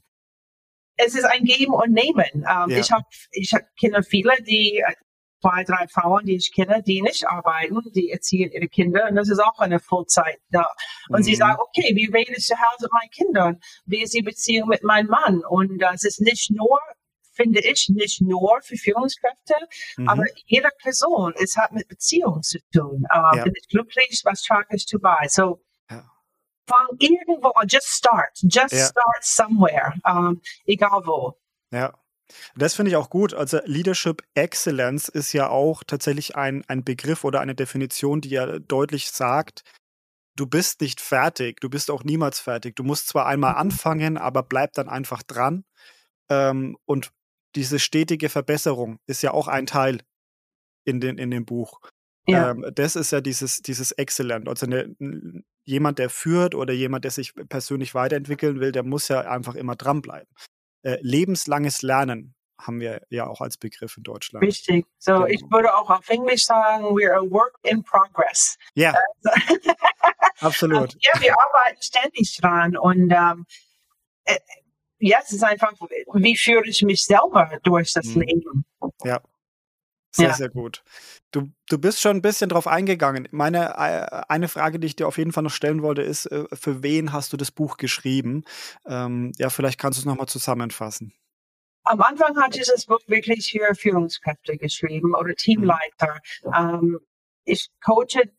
es 0.96 1.14
ist 1.14 1.26
ein 1.26 1.44
Geben 1.44 1.76
und 1.76 1.92
Nehmen. 1.92 2.26
Ähm, 2.34 2.70
ja. 2.70 2.80
Ich 2.80 2.92
habe, 2.92 3.06
ich 3.32 3.52
kenne 3.80 4.02
viele, 4.02 4.34
die 4.42 4.84
äh, 4.84 4.94
zwei, 5.42 5.64
drei 5.64 5.88
Frauen, 5.90 6.26
die 6.26 6.38
ich 6.38 6.52
kenne, 6.52 6.82
die 6.82 7.04
nicht 7.04 7.28
arbeiten, 7.28 7.78
die 7.94 8.10
erziehen 8.10 8.52
ihre 8.52 8.68
Kinder 8.68 9.08
und 9.10 9.16
das 9.16 9.30
ist 9.30 9.40
auch 9.40 9.60
eine 9.60 9.80
Vollzeit 9.80 10.40
da. 10.50 10.66
Und 11.10 11.20
mhm. 11.20 11.24
sie 11.24 11.36
sagen, 11.36 11.60
okay, 11.60 11.96
wie 11.96 12.10
rede 12.12 12.34
ich 12.36 12.48
zu 12.48 12.56
Hause 12.56 12.86
mit 12.86 12.94
meinen 12.94 13.12
Kindern? 13.12 13.60
Wie 13.86 14.02
ist 14.02 14.16
die 14.16 14.24
Beziehung 14.24 14.70
mit 14.70 14.84
meinem 14.84 15.10
Mann? 15.10 15.44
Und 15.48 15.78
das 15.78 16.04
ist 16.04 16.20
nicht 16.20 16.50
nur 16.50 16.80
finde 17.38 17.62
ich, 17.62 17.90
nicht 17.90 18.22
nur 18.22 18.60
für 18.62 18.76
Führungskräfte, 18.76 19.56
mhm. 19.96 20.10
aber 20.10 20.24
jede 20.46 20.70
Person. 20.82 21.34
Es 21.42 21.56
hat 21.56 21.72
mit 21.72 21.88
Beziehungen 21.88 22.44
zu 22.44 22.60
tun. 22.74 23.06
Uh, 23.14 23.38
ja. 23.38 23.44
Bin 23.44 23.54
ich 23.56 23.70
glücklich, 23.70 24.22
was 24.26 24.42
trage 24.42 24.76
ich 24.76 24.86
zu 24.86 25.00
bei? 25.00 25.28
So, 25.30 25.64
ja. 25.90 26.04
fang 26.68 26.88
irgendwo 27.00 27.50
an, 27.50 27.68
just 27.70 27.88
start. 27.88 28.38
Just 28.42 28.74
ja. 28.74 28.86
start 28.86 29.22
somewhere, 29.22 29.94
um, 30.04 30.42
egal 30.66 31.04
wo. 31.06 31.40
Ja. 31.72 31.94
Das 32.58 32.76
finde 32.76 32.90
ich 32.92 32.98
auch 32.98 33.10
gut. 33.10 33.34
Also 33.34 33.62
Leadership 33.64 34.22
Excellence 34.34 35.08
ist 35.08 35.32
ja 35.32 35.48
auch 35.48 35.84
tatsächlich 35.86 36.36
ein, 36.36 36.66
ein 36.68 36.84
Begriff 36.84 37.24
oder 37.24 37.40
eine 37.40 37.56
Definition, 37.56 38.20
die 38.20 38.32
ja 38.32 38.60
deutlich 38.60 39.12
sagt, 39.12 39.64
du 40.38 40.46
bist 40.46 40.82
nicht 40.82 41.02
fertig, 41.02 41.60
du 41.60 41.70
bist 41.70 41.92
auch 41.92 42.04
niemals 42.04 42.40
fertig. 42.40 42.76
Du 42.76 42.84
musst 42.84 43.08
zwar 43.08 43.26
einmal 43.26 43.54
mhm. 43.54 43.60
anfangen, 43.60 44.18
aber 44.18 44.44
bleib 44.44 44.74
dann 44.74 44.90
einfach 44.90 45.24
dran. 45.24 45.66
Ähm, 46.30 46.78
und 46.86 47.12
diese 47.58 47.80
stetige 47.80 48.30
Verbesserung 48.30 49.00
ist 49.08 49.24
ja 49.24 49.32
auch 49.32 49.48
ein 49.48 49.66
Teil 49.66 50.02
in, 50.86 51.02
den, 51.02 51.18
in 51.18 51.32
dem 51.32 51.46
Buch. 51.46 51.82
Ja. 52.28 52.52
Ähm, 52.52 52.66
das 52.74 52.96
ist 52.96 53.12
ja 53.12 53.20
dieses, 53.20 53.62
dieses 53.62 53.92
Excellent. 53.92 54.48
Also 54.48 54.68
eine, 54.68 54.96
jemand, 55.64 55.98
der 55.98 56.10
führt 56.10 56.56
oder 56.56 56.74
jemand, 56.74 57.04
der 57.04 57.12
sich 57.12 57.34
persönlich 57.50 57.96
weiterentwickeln 57.96 58.60
will, 58.60 58.72
der 58.72 58.84
muss 58.84 59.08
ja 59.08 59.22
einfach 59.22 59.56
immer 59.56 59.76
dranbleiben. 59.76 60.30
Äh, 60.84 61.00
lebenslanges 61.02 61.82
Lernen 61.82 62.36
haben 62.60 62.80
wir 62.80 63.02
ja 63.10 63.28
auch 63.28 63.42
als 63.42 63.58
Begriff 63.58 63.98
in 63.98 64.04
Deutschland. 64.04 64.46
Richtig. 64.46 64.86
So, 65.00 65.14
genau. 65.14 65.26
ich 65.26 65.42
würde 65.50 65.76
auch 65.76 65.90
auf 65.90 66.08
Englisch 66.10 66.46
sagen, 66.46 66.86
we're 66.86 67.14
a 67.14 67.22
work 67.32 67.56
in 67.64 67.84
progress. 67.84 68.58
Ja. 68.76 68.94
Also, 69.24 69.58
Absolut. 70.40 70.94
ja, 71.00 71.20
wir 71.22 71.34
arbeiten 71.34 71.82
ständig 71.82 72.38
dran 72.40 72.78
und 72.78 73.12
ähm, 73.12 73.46
äh, 74.26 74.38
ja, 75.00 75.20
es 75.24 75.32
ist 75.32 75.44
einfach, 75.44 75.74
wie 76.14 76.38
führe 76.38 76.68
ich 76.68 76.82
mich 76.82 77.04
selber 77.04 77.50
durch 77.64 77.94
das 77.94 78.08
mhm. 78.08 78.22
Leben? 78.22 78.66
Ja. 79.04 79.22
Sehr, 80.12 80.30
ja. 80.30 80.34
sehr 80.34 80.50
gut. 80.50 80.84
Du, 81.32 81.52
du 81.70 81.78
bist 81.78 82.02
schon 82.02 82.18
ein 82.18 82.22
bisschen 82.22 82.50
drauf 82.50 82.66
eingegangen. 82.66 83.28
Meine 83.32 83.76
äh, 83.76 84.24
eine 84.30 84.48
Frage, 84.48 84.80
die 84.80 84.88
ich 84.88 84.96
dir 84.96 85.08
auf 85.08 85.18
jeden 85.18 85.32
Fall 85.32 85.44
noch 85.44 85.52
stellen 85.52 85.84
wollte, 85.84 86.02
ist, 86.02 86.26
äh, 86.28 86.46
für 86.54 86.82
wen 86.82 87.14
hast 87.14 87.34
du 87.34 87.38
das 87.38 87.52
Buch 87.52 87.78
geschrieben? 87.78 88.44
Ähm, 88.88 89.32
ja, 89.38 89.50
vielleicht 89.50 89.80
kannst 89.80 90.00
du 90.00 90.02
es 90.02 90.06
nochmal 90.06 90.28
zusammenfassen. 90.28 91.14
Am 91.84 92.02
Anfang 92.02 92.36
hat 92.42 92.56
dieses 92.56 92.86
Buch 92.86 93.00
wirklich 93.08 93.52
für 93.52 93.76
Führungskräfte 93.76 94.58
geschrieben 94.58 95.14
oder 95.14 95.36
Teamleiter. 95.36 96.20
Mhm. 96.44 96.54
Ähm, 96.56 97.00
ich 97.44 97.70
coache 97.84 98.30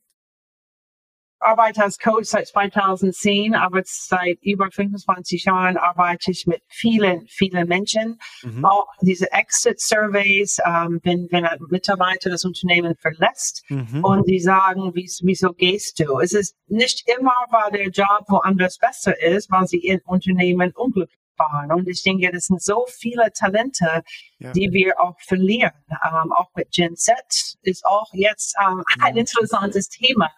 arbeite 1.40 1.83
als 1.83 1.98
Coach 1.98 2.29
seit 2.29 2.48
2010, 2.48 3.55
aber 3.55 3.83
seit 3.85 4.38
über 4.42 4.70
25 4.70 5.44
Jahren 5.44 5.77
arbeite 5.77 6.31
ich 6.31 6.46
mit 6.46 6.62
vielen, 6.68 7.27
vielen 7.27 7.68
Menschen. 7.68 8.18
Mhm. 8.42 8.64
Auch 8.64 8.88
diese 9.01 9.31
Exit-Surveys, 9.33 10.59
ähm, 10.64 11.01
wenn, 11.03 11.29
wenn 11.31 11.44
ein 11.44 11.59
Mitarbeiter 11.68 12.31
das 12.31 12.44
Unternehmen 12.44 12.94
verlässt 12.96 13.64
mhm. 13.68 14.05
und 14.05 14.29
die 14.29 14.40
sagen, 14.40 14.92
wieso 14.94 15.53
gehst 15.53 16.01
du? 16.01 16.18
Es 16.18 16.33
ist 16.33 16.57
nicht 16.66 17.09
immer, 17.18 17.35
weil 17.51 17.70
der 17.72 17.88
Job 17.88 18.24
woanders 18.29 18.79
besser 18.79 19.20
ist, 19.20 19.51
weil 19.51 19.66
sie 19.66 19.79
ihr 19.79 20.01
Unternehmen 20.05 20.72
unglücklich 20.74 21.18
waren. 21.38 21.72
Und 21.72 21.88
ich 21.88 22.03
denke, 22.03 22.31
das 22.33 22.46
sind 22.46 22.62
so 22.62 22.87
viele 22.88 23.31
Talente, 23.33 24.03
ja. 24.38 24.53
die 24.53 24.70
wir 24.72 25.01
auch 25.01 25.18
verlieren. 25.20 25.72
Ähm, 25.90 26.33
auch 26.33 26.51
mit 26.55 26.70
Gen 26.72 26.96
Z 26.96 27.16
ist 27.62 27.87
auch 27.87 28.09
jetzt 28.12 28.57
ähm, 28.61 28.83
ein 29.01 29.12
mhm. 29.12 29.20
interessantes 29.20 29.88
Thema. 29.88 30.31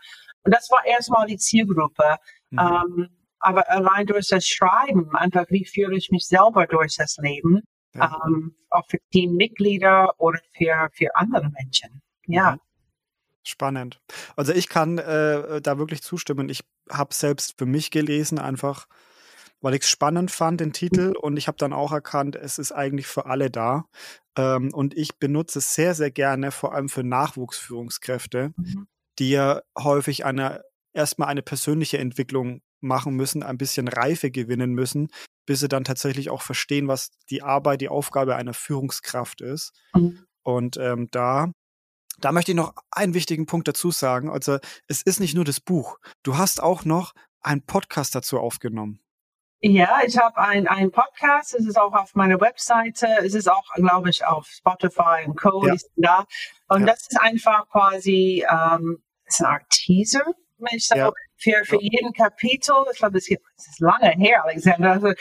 Und 0.44 0.54
das 0.54 0.70
war 0.70 0.84
erstmal 0.84 1.26
die 1.26 1.36
Zielgruppe. 1.36 2.16
Mhm. 2.50 2.58
Ähm, 2.58 3.08
aber 3.38 3.68
allein 3.70 4.06
durch 4.06 4.28
das 4.28 4.46
Schreiben, 4.46 5.14
einfach 5.14 5.46
wie 5.48 5.64
führe 5.64 5.96
ich 5.96 6.10
mich 6.10 6.26
selber 6.26 6.66
durch 6.66 6.96
das 6.96 7.16
Leben, 7.16 7.62
ja. 7.94 8.20
ähm, 8.26 8.54
auch 8.68 8.86
für 8.88 8.98
Teammitglieder 9.12 10.14
oder 10.18 10.38
für, 10.56 10.90
für 10.92 11.16
andere 11.16 11.50
Menschen. 11.50 12.02
Ja. 12.26 12.52
Mhm. 12.52 12.60
Spannend. 13.42 14.00
Also 14.36 14.52
ich 14.52 14.68
kann 14.68 14.98
äh, 14.98 15.62
da 15.62 15.78
wirklich 15.78 16.02
zustimmen. 16.02 16.50
Ich 16.50 16.60
habe 16.90 17.14
selbst 17.14 17.58
für 17.58 17.64
mich 17.64 17.90
gelesen, 17.90 18.38
einfach 18.38 18.86
weil 19.62 19.74
ich 19.74 19.82
es 19.82 19.90
spannend 19.90 20.30
fand, 20.30 20.60
den 20.60 20.72
Titel. 20.72 21.14
Und 21.18 21.36
ich 21.36 21.46
habe 21.46 21.58
dann 21.58 21.72
auch 21.72 21.92
erkannt, 21.92 22.36
es 22.36 22.58
ist 22.58 22.72
eigentlich 22.72 23.06
für 23.06 23.26
alle 23.26 23.50
da. 23.50 23.84
Ähm, 24.36 24.72
und 24.72 24.96
ich 24.96 25.18
benutze 25.18 25.58
es 25.58 25.74
sehr, 25.74 25.94
sehr 25.94 26.10
gerne, 26.10 26.50
vor 26.50 26.74
allem 26.74 26.88
für 26.88 27.02
Nachwuchsführungskräfte, 27.02 28.52
mhm 28.56 28.86
die 29.20 29.30
ja 29.30 29.60
häufig 29.78 30.24
eine, 30.24 30.64
erstmal 30.92 31.28
eine 31.28 31.42
persönliche 31.42 31.98
Entwicklung 31.98 32.62
machen 32.80 33.14
müssen, 33.14 33.42
ein 33.42 33.58
bisschen 33.58 33.86
Reife 33.88 34.30
gewinnen 34.30 34.72
müssen, 34.72 35.08
bis 35.46 35.60
sie 35.60 35.68
dann 35.68 35.84
tatsächlich 35.84 36.30
auch 36.30 36.42
verstehen, 36.42 36.88
was 36.88 37.10
die 37.28 37.42
Arbeit, 37.42 37.82
die 37.82 37.88
Aufgabe 37.88 38.36
einer 38.36 38.54
Führungskraft 38.54 39.42
ist. 39.42 39.72
Mhm. 39.94 40.24
Und 40.42 40.78
ähm, 40.78 41.08
da, 41.10 41.52
da 42.18 42.32
möchte 42.32 42.52
ich 42.52 42.56
noch 42.56 42.74
einen 42.90 43.14
wichtigen 43.14 43.46
Punkt 43.46 43.68
dazu 43.68 43.90
sagen. 43.90 44.30
Also 44.30 44.58
es 44.88 45.02
ist 45.02 45.20
nicht 45.20 45.34
nur 45.34 45.44
das 45.44 45.60
Buch. 45.60 45.98
Du 46.22 46.38
hast 46.38 46.62
auch 46.62 46.84
noch 46.84 47.12
einen 47.42 47.62
Podcast 47.62 48.14
dazu 48.14 48.38
aufgenommen. 48.38 49.00
Ja, 49.62 50.00
ich 50.06 50.16
habe 50.16 50.38
einen 50.38 50.90
Podcast. 50.90 51.54
Es 51.54 51.66
ist 51.66 51.78
auch 51.78 51.92
auf 51.92 52.14
meiner 52.14 52.40
Webseite. 52.40 53.06
Es 53.22 53.34
ist 53.34 53.50
auch, 53.50 53.74
glaube 53.74 54.08
ich, 54.08 54.24
auf 54.24 54.46
Spotify 54.46 55.26
und 55.26 55.36
Co. 55.38 55.66
Ja. 55.66 55.74
da. 55.96 56.26
Und 56.68 56.80
ja. 56.80 56.86
das 56.86 57.02
ist 57.02 57.20
einfach 57.20 57.68
quasi 57.68 58.42
ähm, 58.50 59.02
ist 59.30 59.40
eine 59.40 59.54
Art 59.54 59.70
Teaser, 59.70 60.24
ich 60.72 60.86
sage, 60.86 61.00
ja. 61.00 61.12
für, 61.36 61.64
für 61.64 61.80
jeden 61.80 62.12
Kapitel. 62.12 62.74
Ich 62.92 62.98
glaube, 62.98 63.14
das 63.14 63.28
ist 63.28 63.80
lange 63.80 64.10
her, 64.10 64.44
Alexander. 64.44 64.90
Also, 65.00 65.12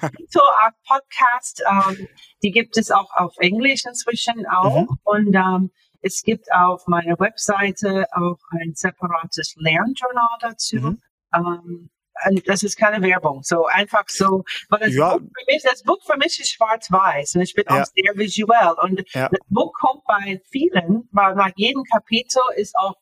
Kapitel, 0.00 0.40
Podcast, 0.86 1.62
ähm, 1.68 2.08
die 2.42 2.50
gibt 2.50 2.76
es 2.76 2.90
auch 2.90 3.10
auf 3.14 3.34
Englisch 3.38 3.84
inzwischen 3.86 4.46
auch. 4.46 4.82
Mhm. 4.82 4.98
Und 5.04 5.34
ähm, 5.34 5.70
es 6.00 6.22
gibt 6.22 6.50
auf 6.52 6.86
meiner 6.86 7.18
Webseite 7.18 8.06
auch 8.12 8.38
ein 8.50 8.72
separates 8.74 9.54
Lernjournal 9.56 10.38
dazu. 10.40 10.76
Mhm. 10.76 11.02
Ähm, 11.34 11.90
das 12.46 12.62
ist 12.62 12.76
keine 12.76 13.00
Werbung. 13.06 13.42
So 13.42 13.66
einfach 13.66 14.04
so, 14.08 14.44
weil 14.70 14.80
das, 14.80 14.94
ja. 14.94 15.16
Buch, 15.16 15.20
für 15.20 15.52
mich, 15.52 15.62
das 15.62 15.82
Buch 15.82 15.98
für 16.04 16.16
mich 16.16 16.40
ist 16.40 16.50
schwarz-weiß 16.50 17.36
und 17.36 17.42
ich 17.42 17.54
bin 17.54 17.64
ja. 17.68 17.82
auch 17.82 17.84
sehr 17.84 18.12
visuell. 18.16 18.74
Und 18.82 19.02
ja. 19.14 19.28
das 19.28 19.40
Buch 19.48 19.72
kommt 19.72 20.04
bei 20.04 20.40
vielen, 20.50 21.08
weil 21.12 21.34
nach 21.36 21.52
jedem 21.54 21.84
Kapitel 21.84 22.42
ist 22.56 22.76
auch 22.76 22.96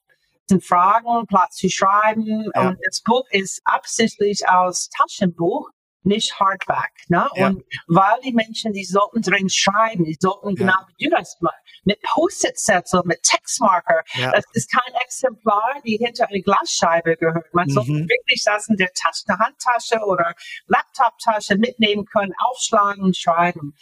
Fragen, 0.61 1.27
Platz 1.27 1.57
zu 1.57 1.69
schreiben. 1.69 2.51
Ja. 2.55 2.69
Und 2.69 2.79
das 2.85 3.03
Buch 3.03 3.25
ist 3.31 3.61
absichtlich 3.65 4.49
als 4.49 4.89
Taschenbuch, 4.91 5.71
nicht 6.07 6.39
Hardback. 6.39 6.93
Ne? 7.09 7.29
Ja. 7.35 7.49
Und 7.49 7.65
weil 7.89 8.21
die 8.25 8.33
Menschen, 8.33 8.73
die 8.73 8.85
sollten 8.85 9.23
drin 9.23 9.51
schreiben, 9.51 10.05
die 10.05 10.17
sollten 10.19 10.51
ja. 10.51 10.55
genau 10.55 10.75
wie 10.97 11.05
du 11.05 11.11
das 11.11 11.37
machst, 11.41 11.59
mit 11.85 12.01
Post-it-Sätze, 12.03 13.03
mit 13.05 13.23
Textmarker. 13.23 14.03
Ja. 14.15 14.33
Das 14.33 14.45
ist 14.53 14.71
kein 14.71 14.95
Exemplar, 15.05 15.81
die 15.85 15.99
hinter 15.99 16.29
eine 16.29 16.41
Glasscheibe 16.41 17.17
gehört. 17.17 17.53
Man 17.53 17.67
mhm. 17.67 17.73
sollte 17.73 17.91
wirklich 17.91 18.43
das 18.45 18.69
in 18.69 18.77
der 18.77 18.93
Tasche, 18.95 19.25
der 19.29 19.39
Handtasche 19.39 19.99
oder 20.07 20.35
Laptoptasche 20.67 21.57
mitnehmen 21.57 22.07
können, 22.07 22.33
aufschlagen 22.39 23.03
und 23.03 23.17
schreiben. 23.17 23.75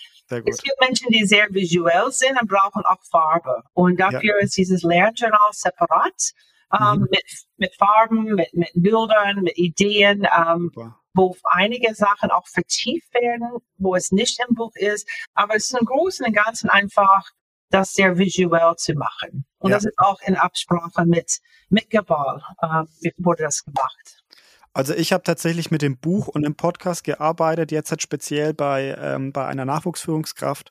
Es 0.46 0.62
gibt 0.62 0.81
Menschen, 0.81 1.09
die 1.11 1.27
sehr 1.27 1.48
visuell 1.50 2.11
sind 2.11 2.40
und 2.40 2.48
brauchen 2.48 2.83
auch 2.85 3.03
Farbe. 3.11 3.62
Und 3.74 4.00
dafür 4.00 4.40
ist 4.40 4.57
dieses 4.57 4.83
Lehrjournal 4.83 5.50
separat 5.53 6.33
ähm, 6.78 7.00
mhm. 7.00 7.08
mit, 7.10 7.24
mit 7.56 7.74
Farben, 7.76 8.34
mit, 8.34 8.52
mit 8.54 8.70
Bildern, 8.74 9.42
mit 9.42 9.56
Ideen, 9.56 10.26
ähm, 10.37 10.70
wo 11.14 11.37
einige 11.44 11.94
Sachen 11.94 12.30
auch 12.30 12.46
vertieft 12.48 13.12
werden, 13.14 13.58
wo 13.76 13.94
es 13.94 14.10
nicht 14.10 14.40
im 14.48 14.54
Buch 14.54 14.72
ist. 14.74 15.08
Aber 15.34 15.54
es 15.54 15.66
ist 15.66 15.78
im 15.78 15.87
Großen 15.87 16.26
und 16.26 16.32
Ganzen 16.32 16.68
einfach, 16.70 17.30
das 17.70 17.92
sehr 17.92 18.18
visuell 18.18 18.74
zu 18.76 18.94
machen. 18.94 19.44
Und 19.58 19.70
ja. 19.70 19.76
das 19.76 19.84
ist 19.84 19.98
auch 19.98 20.20
in 20.22 20.37
Absprache 20.37 21.04
mit, 21.06 21.38
mit 21.70 21.90
Gebal, 21.90 22.40
äh, 22.60 23.10
wurde 23.16 23.44
das 23.44 23.64
gemacht. 23.64 24.22
Also 24.72 24.94
ich 24.94 25.12
habe 25.12 25.22
tatsächlich 25.22 25.70
mit 25.70 25.82
dem 25.82 25.98
Buch 25.98 26.28
und 26.28 26.42
dem 26.42 26.56
Podcast 26.56 27.04
gearbeitet, 27.04 27.72
jetzt 27.72 27.90
halt 27.90 28.02
speziell 28.02 28.54
bei, 28.54 28.96
ähm, 28.98 29.32
bei 29.32 29.46
einer 29.46 29.64
Nachwuchsführungskraft. 29.64 30.70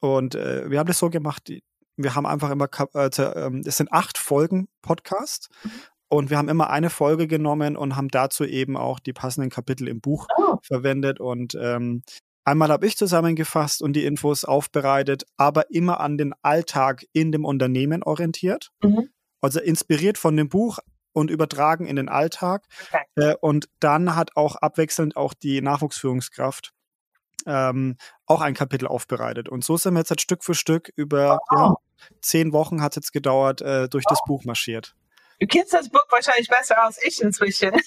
Und 0.00 0.34
äh, 0.34 0.70
wir 0.70 0.78
haben 0.78 0.86
das 0.86 0.98
so 0.98 1.10
gemacht, 1.10 1.50
wir 1.96 2.14
haben 2.14 2.26
einfach 2.26 2.50
immer, 2.50 2.68
also, 2.92 3.34
ähm, 3.34 3.62
es 3.64 3.76
sind 3.76 3.92
acht 3.92 4.18
Folgen 4.18 4.68
Podcast 4.82 5.48
mhm. 5.62 5.70
und 6.08 6.30
wir 6.30 6.38
haben 6.38 6.48
immer 6.48 6.70
eine 6.70 6.90
Folge 6.90 7.26
genommen 7.26 7.76
und 7.76 7.96
haben 7.96 8.08
dazu 8.08 8.44
eben 8.44 8.76
auch 8.76 8.98
die 8.98 9.12
passenden 9.12 9.50
Kapitel 9.50 9.88
im 9.88 10.00
Buch 10.00 10.26
oh. 10.36 10.58
verwendet 10.62 11.20
und 11.20 11.56
ähm, 11.60 12.02
Einmal 12.46 12.68
habe 12.68 12.86
ich 12.86 12.98
zusammengefasst 12.98 13.80
und 13.80 13.94
die 13.94 14.04
Infos 14.04 14.44
aufbereitet, 14.44 15.24
aber 15.38 15.70
immer 15.70 16.00
an 16.00 16.18
den 16.18 16.34
Alltag 16.42 17.06
in 17.14 17.32
dem 17.32 17.46
Unternehmen 17.46 18.02
orientiert. 18.02 18.70
Mhm. 18.82 19.08
Also 19.40 19.60
inspiriert 19.60 20.18
von 20.18 20.36
dem 20.36 20.50
Buch 20.50 20.78
und 21.14 21.30
übertragen 21.30 21.86
in 21.86 21.96
den 21.96 22.10
Alltag. 22.10 22.66
Okay. 22.88 23.04
Äh, 23.16 23.36
und 23.40 23.68
dann 23.80 24.14
hat 24.14 24.36
auch 24.36 24.56
abwechselnd 24.56 25.16
auch 25.16 25.32
die 25.32 25.62
Nachwuchsführungskraft 25.62 26.74
ähm, 27.46 27.96
auch 28.26 28.40
ein 28.40 28.54
Kapitel 28.54 28.86
aufbereitet. 28.86 29.48
Und 29.48 29.64
so 29.64 29.76
sind 29.76 29.94
wir 29.94 30.00
jetzt 30.00 30.10
halt 30.10 30.20
Stück 30.20 30.44
für 30.44 30.54
Stück 30.54 30.92
über 30.96 31.38
oh. 31.50 31.56
ja, 31.56 31.74
zehn 32.20 32.52
Wochen 32.52 32.82
hat 32.82 32.92
es 32.92 32.96
jetzt 32.96 33.12
gedauert, 33.12 33.60
äh, 33.60 33.88
durch 33.88 34.04
oh. 34.06 34.10
das 34.10 34.20
Buch 34.26 34.44
marschiert. 34.44 34.94
Du 35.40 35.46
kennst 35.46 35.72
das 35.72 35.88
Buch 35.88 36.04
wahrscheinlich 36.10 36.48
besser 36.48 36.82
als 36.82 37.02
ich 37.02 37.20
inzwischen. 37.22 37.72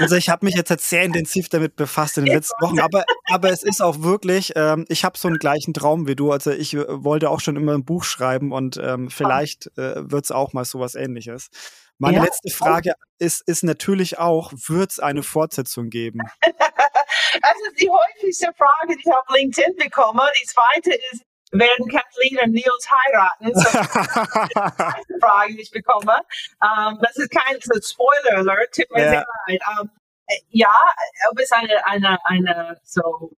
Also 0.00 0.14
ich 0.14 0.28
habe 0.28 0.46
mich 0.46 0.54
jetzt, 0.54 0.70
jetzt 0.70 0.88
sehr 0.88 1.02
intensiv 1.02 1.48
damit 1.48 1.74
befasst 1.74 2.18
in 2.18 2.24
den 2.24 2.34
letzten 2.34 2.60
Wochen, 2.62 2.78
aber, 2.78 3.04
aber 3.24 3.50
es 3.50 3.64
ist 3.64 3.82
auch 3.82 4.00
wirklich, 4.02 4.52
ähm, 4.54 4.84
ich 4.88 5.04
habe 5.04 5.18
so 5.18 5.26
einen 5.26 5.38
gleichen 5.38 5.74
Traum 5.74 6.06
wie 6.06 6.14
du. 6.14 6.30
Also 6.30 6.52
ich 6.52 6.74
äh, 6.74 6.84
wollte 6.88 7.30
auch 7.30 7.40
schon 7.40 7.56
immer 7.56 7.74
ein 7.74 7.84
Buch 7.84 8.04
schreiben 8.04 8.52
und 8.52 8.76
ähm, 8.76 9.10
vielleicht 9.10 9.76
äh, 9.76 10.08
wird 10.08 10.24
es 10.24 10.30
auch 10.30 10.52
mal 10.52 10.64
sowas 10.64 10.94
ähnliches. 10.94 11.48
Meine 11.98 12.18
ja. 12.18 12.22
letzte 12.22 12.50
Frage 12.50 12.92
ist, 13.18 13.42
ist 13.46 13.64
natürlich 13.64 14.18
auch, 14.18 14.52
wird 14.52 14.92
es 14.92 15.00
eine 15.00 15.24
Fortsetzung 15.24 15.90
geben? 15.90 16.20
das 17.48 17.72
ist 17.72 17.80
die 17.80 17.90
häufigste 17.90 18.52
Frage, 18.56 18.94
die 18.96 19.02
ich 19.04 19.14
auf 19.14 19.28
LinkedIn 19.34 19.76
bekomme. 19.76 20.22
Die 20.40 20.46
zweite 20.46 20.94
ist, 21.12 21.24
werden 21.52 21.88
Kathleen 21.88 22.38
und 22.44 22.52
Nils 22.52 22.88
heiraten? 22.90 23.54
So, 23.54 23.70
die 25.08 25.20
Frage, 25.20 25.54
die 25.54 25.62
ich 25.62 25.70
bekomme. 25.70 26.20
Um, 26.60 26.94
ähm, 26.94 26.98
das 27.00 27.16
ist 27.16 27.30
kein 27.30 27.56
so 27.60 27.80
Spoiler 27.80 28.38
Alert, 28.38 28.74
tut 28.74 28.90
mir 28.90 29.02
ja. 29.02 29.10
sehr 29.10 29.26
leid. 29.46 29.60
Um, 29.80 29.88
ähm, 29.88 30.38
ja, 30.50 30.74
ob 31.30 31.40
es 31.40 31.52
eine, 31.52 31.86
eine, 31.86 32.18
eine 32.24 32.78
so 32.84 33.32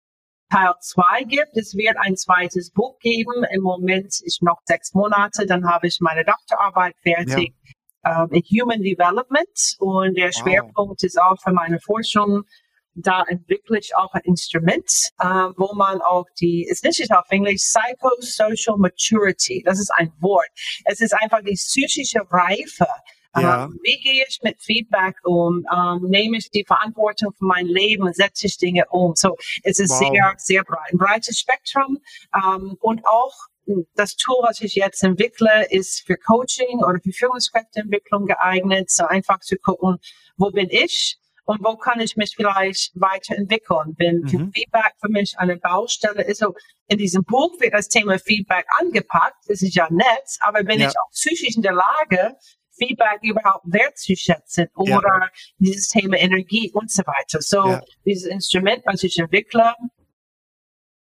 Teil 0.51 0.73
2 0.79 1.23
gibt. 1.25 1.55
Es 1.55 1.75
wird 1.75 1.97
ein 1.97 2.15
zweites 2.15 2.71
Buch 2.71 2.97
geben. 2.99 3.43
Im 3.51 3.61
Moment 3.61 4.07
ist 4.23 4.41
noch 4.41 4.59
sechs 4.65 4.93
Monate, 4.93 5.45
dann 5.45 5.69
habe 5.69 5.87
ich 5.87 5.99
meine 5.99 6.25
Doktorarbeit 6.25 6.95
fertig. 7.03 7.53
Ja. 8.03 8.23
Um, 8.23 8.31
in 8.31 8.41
Human 8.41 8.81
Development 8.81 9.75
und 9.79 10.15
der 10.15 10.31
Schwerpunkt 10.31 11.01
wow. 11.01 11.03
ist 11.03 11.21
auch 11.21 11.35
für 11.43 11.51
meine 11.51 11.79
Forschung 11.81 12.43
da 13.01 13.23
entwickle 13.27 13.79
ich 13.79 13.95
auch 13.95 14.13
ein 14.13 14.21
Instrument, 14.23 14.89
äh, 15.19 15.25
wo 15.57 15.73
man 15.73 16.01
auch 16.01 16.25
die, 16.39 16.67
es 16.69 16.81
ist 16.83 17.11
auf 17.11 17.25
Englisch 17.29 17.61
Psychosocial 17.61 18.77
Maturity, 18.77 19.63
das 19.65 19.79
ist 19.79 19.91
ein 19.93 20.11
Wort. 20.19 20.47
Es 20.85 21.01
ist 21.01 21.13
einfach 21.13 21.41
die 21.41 21.53
psychische 21.53 22.21
Reife. 22.29 22.87
Ja. 23.35 23.65
Ähm, 23.65 23.79
wie 23.83 23.99
gehe 24.01 24.25
ich 24.27 24.39
mit 24.43 24.59
Feedback 24.61 25.15
um? 25.23 25.63
Ähm, 25.71 26.09
nehme 26.09 26.37
ich 26.37 26.49
die 26.49 26.65
Verantwortung 26.65 27.31
für 27.37 27.45
mein 27.45 27.67
Leben 27.67 28.03
und 28.03 28.15
setze 28.15 28.47
ich 28.47 28.57
Dinge 28.57 28.85
um? 28.89 29.13
So, 29.15 29.37
es 29.63 29.79
ist 29.79 29.91
wow. 29.91 29.99
sehr, 29.99 30.33
sehr 30.37 30.63
breit, 30.63 30.91
ein 30.91 30.97
breites 30.97 31.37
Spektrum 31.37 31.99
ähm, 32.35 32.75
und 32.79 33.05
auch 33.05 33.35
das 33.93 34.15
Tool, 34.15 34.37
was 34.41 34.61
ich 34.61 34.75
jetzt 34.75 35.03
entwickle, 35.03 35.67
ist 35.69 36.05
für 36.05 36.17
Coaching 36.17 36.79
oder 36.79 36.99
für 37.03 37.11
Führungskräfteentwicklung 37.11 38.25
geeignet. 38.25 38.89
So 38.89 39.05
einfach 39.05 39.39
zu 39.41 39.57
gucken, 39.57 39.99
wo 40.37 40.49
bin 40.51 40.69
ich? 40.71 41.18
Und 41.49 41.63
wo 41.63 41.77
kann 41.77 41.99
ich 41.99 42.15
mich 42.15 42.35
vielleicht 42.35 42.91
weiterentwickeln. 42.93 43.95
Wenn 43.97 44.17
mhm. 44.19 44.51
Feedback 44.53 44.93
für 45.01 45.09
mich 45.09 45.33
eine 45.39 45.57
Baustelle 45.57 46.21
ist, 46.23 46.41
so 46.41 46.53
in 46.85 46.99
diesem 46.99 47.23
Buch 47.23 47.59
wird 47.59 47.73
das 47.73 47.87
Thema 47.87 48.19
Feedback 48.19 48.67
angepackt, 48.77 49.45
das 49.47 49.63
ist 49.63 49.73
ja 49.73 49.87
nett, 49.89 50.37
aber 50.41 50.63
bin 50.63 50.79
ja. 50.79 50.87
ich 50.87 50.93
auch 50.99 51.09
psychisch 51.09 51.55
in 51.55 51.63
der 51.63 51.73
Lage, 51.73 52.35
Feedback 52.77 53.23
überhaupt 53.23 53.65
wertzuschätzen 53.65 54.67
oder 54.75 55.21
ja. 55.21 55.29
dieses 55.57 55.87
Thema 55.87 56.17
Energie 56.17 56.71
und 56.71 56.91
so 56.91 57.01
weiter. 57.01 57.41
So 57.41 57.65
ja. 57.65 57.81
dieses 58.05 58.29
Instrument, 58.29 58.83
was 58.85 59.01
ich 59.01 59.17
entwickle, 59.17 59.73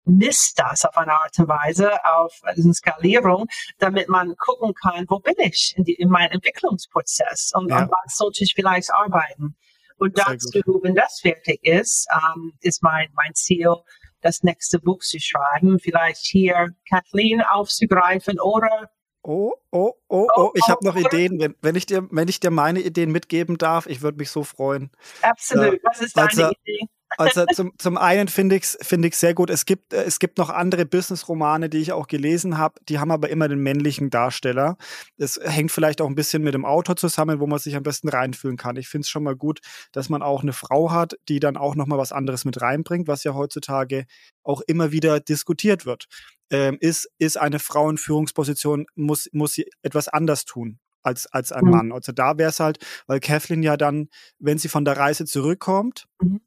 misst 0.03 0.59
das 0.59 0.83
auf 0.83 0.97
eine 0.97 1.13
Art 1.13 1.39
und 1.39 1.47
Weise, 1.47 1.93
auf 2.03 2.41
diese 2.57 2.73
Skalierung, 2.73 3.47
damit 3.79 4.09
man 4.09 4.35
gucken 4.35 4.73
kann, 4.73 5.05
wo 5.07 5.19
bin 5.19 5.35
ich 5.37 5.75
in, 5.77 5.85
die, 5.85 5.93
in 5.93 6.09
meinem 6.09 6.31
Entwicklungsprozess 6.31 7.53
und 7.55 7.69
ja. 7.69 7.77
an 7.77 7.89
was 7.89 8.17
sollte 8.17 8.43
ich 8.43 8.53
vielleicht 8.53 8.93
arbeiten. 8.93 9.55
Und 9.97 10.17
dazu, 10.17 10.61
wenn 10.83 10.95
das 10.95 11.19
fertig 11.21 11.59
ist, 11.63 12.07
ähm, 12.13 12.53
ist 12.61 12.83
mein, 12.83 13.07
mein 13.13 13.33
Ziel, 13.33 13.73
das 14.21 14.43
nächste 14.43 14.79
Buch 14.79 14.99
zu 14.99 15.19
schreiben, 15.19 15.79
vielleicht 15.79 16.25
hier 16.25 16.69
Kathleen 16.89 17.41
aufzugreifen 17.41 18.39
oder 18.39 18.89
Oh, 19.27 19.53
oh, 19.71 19.93
oh, 20.07 20.27
oh, 20.35 20.51
ich 20.53 20.67
habe 20.67 20.85
noch 20.85 20.95
Ideen. 20.95 21.39
Wenn, 21.39 21.55
wenn, 21.59 21.73
ich 21.73 21.87
dir, 21.87 22.07
wenn 22.11 22.27
ich 22.27 22.39
dir 22.39 22.51
meine 22.51 22.79
Ideen 22.79 23.11
mitgeben 23.11 23.57
darf, 23.57 23.87
ich 23.87 24.03
würde 24.03 24.19
mich 24.19 24.29
so 24.29 24.43
freuen. 24.43 24.91
Absolut. 25.23 25.79
Was 25.83 25.99
ist 25.99 26.15
deine 26.15 26.27
also, 26.27 26.51
Idee? 26.63 26.87
Also 27.17 27.45
zum, 27.53 27.71
zum 27.77 27.97
einen 27.97 28.27
finde 28.27 28.55
ich 28.55 28.63
es 28.63 28.77
find 28.81 29.05
ich 29.05 29.15
sehr 29.15 29.33
gut. 29.33 29.49
Es 29.49 29.65
gibt, 29.65 29.93
äh, 29.93 30.03
es 30.03 30.19
gibt 30.19 30.37
noch 30.37 30.49
andere 30.49 30.85
Business-Romane, 30.85 31.69
die 31.69 31.79
ich 31.79 31.91
auch 31.91 32.07
gelesen 32.07 32.57
habe, 32.57 32.79
die 32.89 32.99
haben 32.99 33.11
aber 33.11 33.29
immer 33.29 33.47
den 33.47 33.59
männlichen 33.59 34.09
Darsteller. 34.09 34.77
Das 35.17 35.39
hängt 35.43 35.71
vielleicht 35.71 36.01
auch 36.01 36.07
ein 36.07 36.15
bisschen 36.15 36.43
mit 36.43 36.53
dem 36.53 36.65
Autor 36.65 36.95
zusammen, 36.95 37.39
wo 37.39 37.47
man 37.47 37.59
sich 37.59 37.75
am 37.75 37.83
besten 37.83 38.09
reinfühlen 38.09 38.57
kann. 38.57 38.75
Ich 38.75 38.87
finde 38.87 39.03
es 39.03 39.09
schon 39.09 39.23
mal 39.23 39.35
gut, 39.35 39.59
dass 39.91 40.09
man 40.09 40.21
auch 40.21 40.41
eine 40.41 40.53
Frau 40.53 40.91
hat, 40.91 41.15
die 41.29 41.39
dann 41.39 41.57
auch 41.57 41.75
nochmal 41.75 41.99
was 41.99 42.11
anderes 42.11 42.45
mit 42.45 42.61
reinbringt, 42.61 43.07
was 43.07 43.23
ja 43.23 43.33
heutzutage 43.33 44.05
auch 44.43 44.61
immer 44.61 44.91
wieder 44.91 45.19
diskutiert 45.19 45.85
wird. 45.85 46.05
Ähm, 46.51 46.77
ist, 46.79 47.09
ist 47.17 47.37
eine 47.37 47.59
Frau 47.59 47.89
in 47.89 47.97
Führungsposition, 47.97 48.85
muss, 48.95 49.29
muss 49.31 49.53
sie 49.53 49.65
etwas 49.81 50.07
anders 50.07 50.45
tun 50.45 50.79
als, 51.01 51.27
als 51.27 51.51
ein 51.51 51.65
mhm. 51.65 51.71
Mann. 51.71 51.91
Also 51.91 52.11
da 52.11 52.37
wäre 52.37 52.49
es 52.49 52.59
halt, 52.59 52.77
weil 53.07 53.19
Kathleen 53.19 53.63
ja 53.63 53.77
dann, 53.77 54.09
wenn 54.37 54.57
sie 54.57 54.67
von 54.67 54.85
der 54.85 54.97
Reise 54.97 55.25
zurückkommt, 55.25 56.05
mhm 56.21 56.41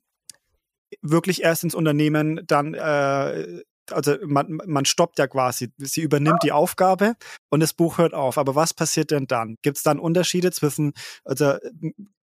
wirklich 1.02 1.42
erst 1.42 1.64
ins 1.64 1.74
Unternehmen 1.74 2.40
dann 2.46 2.74
äh, 2.74 3.62
also 3.90 4.16
man, 4.26 4.60
man 4.66 4.84
stoppt 4.84 5.18
ja 5.18 5.26
quasi, 5.26 5.72
sie 5.78 6.02
übernimmt 6.02 6.42
die 6.42 6.52
Aufgabe 6.52 7.14
und 7.48 7.60
das 7.60 7.72
Buch 7.72 7.96
hört 7.96 8.12
auf. 8.12 8.36
Aber 8.36 8.54
was 8.54 8.74
passiert 8.74 9.10
denn 9.10 9.26
dann? 9.26 9.56
Gibt 9.62 9.78
es 9.78 9.82
dann 9.82 9.98
Unterschiede 9.98 10.50
zwischen, 10.52 10.92
also 11.24 11.54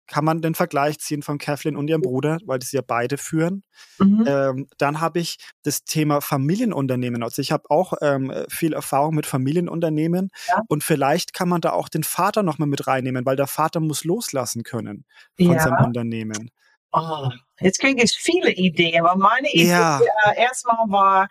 kann 0.07 0.23
man 0.23 0.41
den 0.41 0.55
Vergleich 0.55 0.99
ziehen 0.99 1.23
von 1.23 1.37
Kathleen 1.37 1.75
und 1.75 1.87
ihrem 1.87 2.01
Bruder, 2.01 2.37
weil 2.45 2.61
sie 2.61 2.75
ja 2.75 2.83
beide 2.85 3.17
führen. 3.17 3.63
Mhm. 3.97 4.25
Ähm, 4.27 4.67
dann 4.77 5.01
habe 5.01 5.19
ich 5.19 5.37
das 5.63 5.83
Thema 5.83 6.21
Familienunternehmen. 6.21 7.23
Also 7.23 7.41
ich 7.41 7.51
habe 7.51 7.69
auch 7.69 7.93
ähm, 8.01 8.31
viel 8.47 8.73
Erfahrung 8.73 9.15
mit 9.15 9.25
Familienunternehmen 9.25 10.29
ja. 10.47 10.61
und 10.67 10.83
vielleicht 10.83 11.33
kann 11.33 11.49
man 11.49 11.61
da 11.61 11.71
auch 11.71 11.89
den 11.89 12.03
Vater 12.03 12.43
nochmal 12.43 12.67
mit 12.67 12.87
reinnehmen, 12.87 13.25
weil 13.25 13.35
der 13.35 13.47
Vater 13.47 13.79
muss 13.79 14.03
loslassen 14.03 14.63
können 14.63 15.05
von 15.37 15.53
ja. 15.53 15.59
seinem 15.59 15.85
Unternehmen. 15.85 16.51
Oh, 16.91 17.29
jetzt 17.59 17.79
kriege 17.79 18.03
ich 18.03 18.17
viele 18.17 18.51
Ideen, 18.51 19.05
aber 19.05 19.17
meine 19.17 19.49
Idee 19.51 19.69
ja. 19.69 19.99
äh, 20.25 20.41
erstmal 20.41 20.89
war 20.89 21.27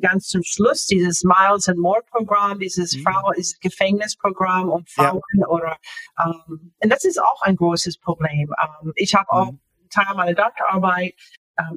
ganz 0.00 0.28
zum 0.28 0.42
Schluss 0.44 0.86
dieses 0.86 1.24
Miles 1.24 1.68
and 1.68 1.78
More 1.78 2.02
Programm, 2.10 2.58
dieses 2.58 2.96
mhm. 2.96 3.02
Frau, 3.02 3.32
dieses 3.36 3.58
Gefängnisprogramm 3.60 4.68
um 4.68 4.84
Frauen 4.86 5.20
ja. 5.32 5.46
oder 5.48 5.76
ähm, 6.24 6.72
und 6.82 6.92
das 6.92 7.04
ist 7.04 7.20
auch 7.20 7.42
ein 7.42 7.56
großes 7.56 7.98
Problem. 7.98 8.54
Ähm, 8.62 8.92
ich 8.96 9.14
habe 9.14 9.30
auch 9.30 9.52
mhm. 9.52 9.60
Teil 9.90 10.14
meiner 10.14 10.34
Doktorarbeit 10.34 11.14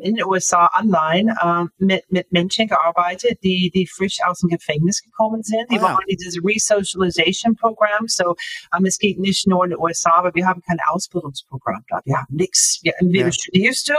in 0.01 0.15
den 0.15 0.25
USA 0.25 0.69
online 0.77 1.35
ähm, 1.43 1.69
mit, 1.77 2.11
mit 2.11 2.31
Menschen 2.31 2.67
gearbeitet, 2.67 3.39
die, 3.43 3.71
die 3.73 3.87
frisch 3.87 4.19
aus 4.25 4.39
dem 4.39 4.49
Gefängnis 4.49 5.01
gekommen 5.01 5.43
sind. 5.43 5.65
Die 5.71 5.79
ah, 5.79 5.83
waren 5.83 6.05
ja. 6.07 6.15
dieses 6.15 6.37
Resocialization 6.43 7.55
Programm. 7.55 8.07
So, 8.07 8.35
ähm, 8.75 8.85
es 8.85 8.97
geht 8.97 9.19
nicht 9.19 9.47
nur 9.47 9.63
in 9.63 9.71
den 9.71 9.79
USA, 9.79 10.11
aber 10.13 10.33
wir 10.35 10.45
haben 10.45 10.61
kein 10.61 10.79
Ausbildungsprogramm 10.87 11.83
da. 11.89 12.01
Wir 12.05 12.17
haben 12.17 12.35
nichts. 12.35 12.79
Wir, 12.83 12.93
entweder 12.99 13.27
ja. 13.27 13.31
studierst 13.31 13.89
du 13.89 13.95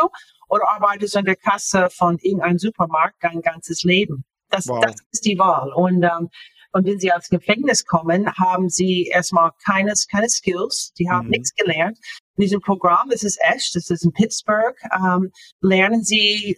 oder 0.49 0.69
arbeitest 0.69 1.17
an 1.17 1.25
der 1.25 1.37
Kasse 1.37 1.89
von 1.91 2.19
irgendeinem 2.19 2.59
Supermarkt 2.59 3.17
dein 3.21 3.41
ganzes 3.41 3.83
Leben. 3.83 4.25
Das, 4.51 4.69
wow. 4.69 4.81
das 4.83 4.97
ist 5.11 5.25
die 5.25 5.39
Wahl. 5.39 5.73
Und 5.73 6.03
ähm, 6.03 6.29
und 6.73 6.87
wenn 6.87 6.99
sie 6.99 7.13
aus 7.13 7.29
Gefängnis 7.29 7.85
kommen, 7.85 8.33
haben 8.35 8.69
sie 8.69 9.07
erstmal 9.13 9.53
keines, 9.65 10.07
keine 10.09 10.29
Skills, 10.29 10.93
die 10.99 11.11
haben 11.11 11.27
mhm. 11.27 11.33
nichts 11.33 11.55
gelernt. 11.55 11.99
In 12.37 12.43
diesem 12.43 12.61
Programm, 12.61 13.09
das 13.11 13.23
ist 13.23 13.39
echt, 13.43 13.77
das 13.77 13.91
ist 13.91 14.05
in 14.05 14.13
Pittsburgh, 14.13 14.77
ähm, 14.95 15.31
lernen 15.61 16.03
sie 16.03 16.57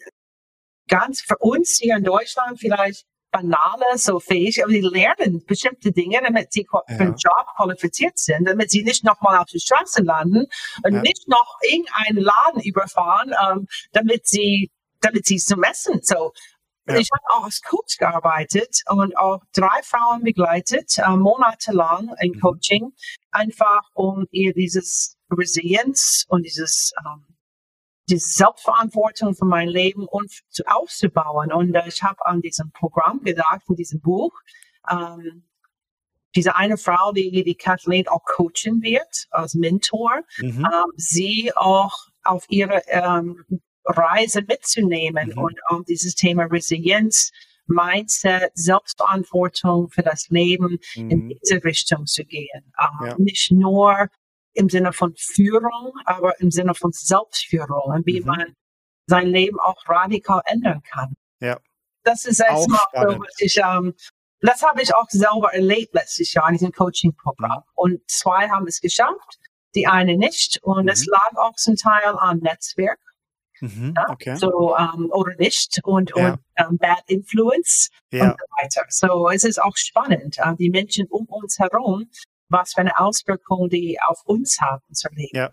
ganz 0.88 1.20
für 1.20 1.38
uns 1.38 1.78
hier 1.78 1.96
in 1.96 2.04
Deutschland 2.04 2.60
vielleicht 2.60 3.04
banale, 3.32 3.96
so 3.96 4.20
fähig, 4.20 4.62
aber 4.62 4.70
sie 4.72 4.80
lernen 4.80 5.44
bestimmte 5.44 5.90
Dinge, 5.90 6.20
damit 6.22 6.52
sie 6.52 6.66
ja. 6.72 6.96
für 6.96 7.04
den 7.04 7.16
Job 7.16 7.46
qualifiziert 7.56 8.16
sind, 8.16 8.46
damit 8.46 8.70
sie 8.70 8.84
nicht 8.84 9.02
nochmal 9.02 9.38
auf 9.38 9.46
die 9.46 9.58
Straße 9.58 10.02
landen 10.02 10.46
und 10.84 10.94
ja. 10.94 11.00
nicht 11.00 11.26
noch 11.26 11.58
irgendeinen 11.62 12.24
Laden 12.24 12.60
überfahren, 12.62 13.34
ähm, 13.50 13.66
damit 13.92 14.28
sie 14.28 14.70
damit 15.00 15.26
sie 15.26 15.36
zum 15.36 15.62
Essen. 15.62 16.00
So, 16.02 16.32
ja. 16.86 16.96
Ich 16.96 17.08
habe 17.12 17.22
auch 17.34 17.44
als 17.44 17.60
Coach 17.62 17.96
gearbeitet 17.98 18.82
und 18.88 19.16
auch 19.16 19.42
drei 19.54 19.82
Frauen 19.82 20.22
begleitet, 20.22 20.98
äh, 20.98 21.16
monatelang 21.16 22.14
in 22.20 22.32
mhm. 22.32 22.40
Coaching, 22.40 22.92
einfach 23.30 23.82
um 23.94 24.26
ihr 24.30 24.52
dieses 24.52 25.16
Resilienz 25.30 26.24
und 26.28 26.42
dieses 26.44 26.92
ähm, 27.04 27.34
die 28.10 28.18
Selbstverantwortung 28.18 29.34
für 29.34 29.46
mein 29.46 29.68
Leben 29.68 30.06
und 30.06 30.30
zu, 30.50 30.62
aufzubauen. 30.66 31.52
Und 31.52 31.74
äh, 31.74 31.88
ich 31.88 32.02
habe 32.02 32.24
an 32.26 32.40
diesem 32.40 32.70
Programm 32.72 33.22
gedacht, 33.22 33.62
in 33.68 33.76
diesem 33.76 34.00
Buch, 34.00 34.32
ähm, 34.90 35.44
diese 36.36 36.56
eine 36.56 36.76
Frau, 36.76 37.12
die, 37.12 37.44
die 37.44 37.54
Kathleen 37.54 38.08
auch 38.08 38.24
coachen 38.24 38.82
wird, 38.82 39.26
als 39.30 39.54
Mentor, 39.54 40.20
mhm. 40.38 40.66
ähm, 40.66 40.92
sie 40.96 41.52
auch 41.54 42.08
auf 42.24 42.44
ihre 42.48 42.82
ähm, 42.88 43.44
Reise 43.84 44.42
mitzunehmen 44.42 45.32
mhm. 45.34 45.42
und 45.42 45.60
um 45.70 45.84
dieses 45.84 46.14
Thema 46.14 46.44
Resilienz, 46.44 47.30
Mindset, 47.66 48.50
Selbstverantwortung 48.54 49.88
für 49.88 50.02
das 50.02 50.28
Leben 50.28 50.78
mhm. 50.96 51.10
in 51.10 51.28
diese 51.28 51.62
Richtung 51.64 52.06
zu 52.06 52.24
gehen. 52.24 52.72
Uh, 52.78 53.06
ja. 53.06 53.14
Nicht 53.18 53.50
nur 53.50 54.08
im 54.52 54.68
Sinne 54.68 54.92
von 54.92 55.14
Führung, 55.16 55.92
aber 56.04 56.38
im 56.40 56.50
Sinne 56.50 56.74
von 56.74 56.92
Selbstführung 56.92 57.94
und 57.94 58.06
wie 58.06 58.20
mhm. 58.20 58.26
man 58.26 58.56
sein 59.06 59.26
Leben 59.26 59.58
auch 59.60 59.86
radikal 59.88 60.42
ändern 60.46 60.82
kann. 60.82 61.14
Ja. 61.40 61.58
Das 62.04 62.24
ist 62.24 62.40
erstmal 62.40 62.80
so, 62.92 63.18
was 63.18 63.40
ich 63.40 63.58
ähm, 63.58 63.94
Das 64.40 64.62
habe 64.62 64.82
ich 64.82 64.94
auch 64.94 65.08
selber 65.08 65.52
erlebt 65.54 65.94
letztes 65.94 66.32
Jahr 66.34 66.48
in 66.48 66.54
diesem 66.54 66.72
Coaching-Programm. 66.72 67.58
Mhm. 67.58 67.72
Und 67.74 68.10
zwei 68.10 68.48
haben 68.48 68.66
es 68.66 68.80
geschafft, 68.80 69.38
die 69.74 69.86
eine 69.86 70.16
nicht. 70.16 70.62
Und 70.62 70.88
es 70.88 71.06
mhm. 71.06 71.12
lag 71.12 71.36
auch 71.36 71.54
zum 71.56 71.76
Teil 71.76 72.14
am 72.18 72.38
Netzwerk. 72.38 73.00
Mhm, 73.64 73.94
ja? 73.96 74.06
okay. 74.10 74.36
So, 74.36 74.76
ähm, 74.76 75.08
oder 75.10 75.34
nicht. 75.36 75.80
Und, 75.84 76.12
ja. 76.16 76.32
und 76.32 76.40
ähm, 76.56 76.78
Bad 76.78 77.02
Influence 77.06 77.90
ja. 78.10 78.30
und 78.30 78.38
so 78.38 78.46
weiter. 78.62 78.84
So, 78.88 79.28
es 79.30 79.44
ist 79.44 79.60
auch 79.60 79.76
spannend, 79.76 80.38
uh, 80.44 80.54
die 80.54 80.70
Menschen 80.70 81.06
um 81.08 81.26
uns 81.26 81.58
herum, 81.58 82.08
was 82.48 82.74
für 82.74 82.80
eine 82.80 82.98
Auswirkung 82.98 83.68
die 83.68 83.98
auf 84.06 84.22
uns 84.24 84.60
haben 84.60 84.82
zu 84.92 85.08
erleben. 85.08 85.36
Ja. 85.36 85.52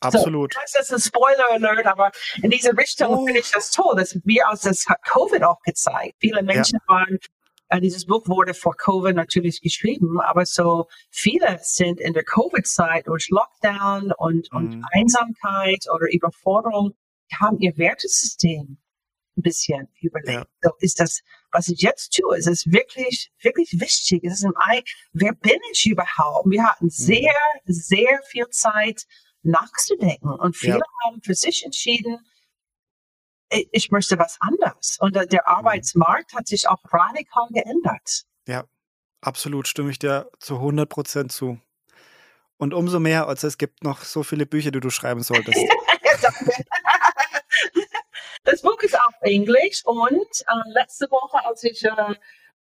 Absolut. 0.00 0.54
So, 0.54 0.60
das 0.60 0.80
ist 0.80 0.92
ein 0.92 1.00
Spoiler 1.00 1.50
Alert, 1.50 1.86
aber 1.86 2.12
in 2.42 2.50
diese 2.50 2.76
Richtung 2.76 3.08
oh. 3.08 3.24
finde 3.24 3.40
ich 3.40 3.50
das 3.50 3.72
toll, 3.72 3.96
dass 3.96 4.16
wir 4.24 4.48
aus 4.48 4.60
das 4.60 4.86
hat 4.88 5.02
Covid 5.02 5.42
auch 5.42 5.60
gezeigt. 5.62 6.14
Viele 6.20 6.42
Menschen 6.42 6.78
waren, 6.86 7.18
äh, 7.68 7.80
dieses 7.80 8.06
Buch 8.06 8.26
wurde 8.28 8.54
vor 8.54 8.76
Covid 8.76 9.14
natürlich 9.14 9.60
geschrieben, 9.60 10.20
aber 10.20 10.46
so 10.46 10.86
viele 11.10 11.58
sind 11.62 12.00
in 12.00 12.12
der 12.12 12.24
Covid-Zeit 12.24 13.08
durch 13.08 13.28
Lockdown 13.30 14.12
und, 14.16 14.52
und 14.52 14.76
mhm. 14.76 14.86
Einsamkeit 14.92 15.84
oder 15.92 16.06
Überforderung, 16.12 16.94
haben 17.36 17.58
ihr 17.58 17.76
Wertesystem 17.76 18.78
ein 19.36 19.42
bisschen 19.42 19.88
überlegt. 20.00 20.28
Ja. 20.38 20.46
So 20.62 20.70
ist 20.80 21.00
das, 21.00 21.22
was 21.52 21.68
ich 21.68 21.80
jetzt 21.80 22.14
tue, 22.14 22.36
ist 22.36 22.48
es 22.48 22.66
wirklich, 22.66 23.30
wirklich 23.40 23.80
wichtig. 23.80 24.24
Es 24.24 24.34
ist 24.34 24.44
ein 24.44 24.56
Ei, 24.56 24.82
wer 25.12 25.32
bin 25.32 25.58
ich 25.72 25.86
überhaupt? 25.86 26.50
Wir 26.50 26.64
hatten 26.64 26.86
mhm. 26.86 26.90
sehr, 26.90 27.34
mhm. 27.64 27.72
sehr 27.72 28.20
viel 28.28 28.48
Zeit, 28.50 29.06
nachzudenken. 29.42 30.28
Und 30.28 30.56
viele 30.56 30.78
ja. 30.78 30.84
haben 31.04 31.22
für 31.22 31.34
sich 31.34 31.64
entschieden, 31.64 32.18
ich 33.50 33.90
möchte 33.90 34.18
was 34.18 34.36
anderes. 34.40 34.98
Und 35.00 35.14
der 35.14 35.24
mhm. 35.24 35.38
Arbeitsmarkt 35.44 36.34
hat 36.34 36.46
sich 36.46 36.68
auch 36.68 36.82
radikal 36.92 37.48
geändert. 37.50 38.24
Ja, 38.46 38.64
absolut, 39.20 39.68
stimme 39.68 39.90
ich 39.90 39.98
dir 39.98 40.30
zu 40.38 40.56
100 40.56 40.88
Prozent 40.88 41.32
zu. 41.32 41.58
Und 42.58 42.74
umso 42.74 42.98
mehr, 42.98 43.28
als 43.28 43.44
es 43.44 43.56
gibt 43.56 43.84
noch 43.84 44.02
so 44.02 44.24
viele 44.24 44.44
Bücher, 44.44 44.72
die 44.72 44.80
du 44.80 44.90
schreiben 44.90 45.22
solltest. 45.22 45.58
das 48.48 48.62
Buch 48.62 48.80
ist 48.82 48.94
auf 48.94 49.14
Englisch 49.20 49.84
und 49.84 50.06
äh, 50.06 50.70
letzte 50.72 51.06
Woche, 51.10 51.44
als 51.44 51.62
ich 51.64 51.84
äh, 51.84 52.14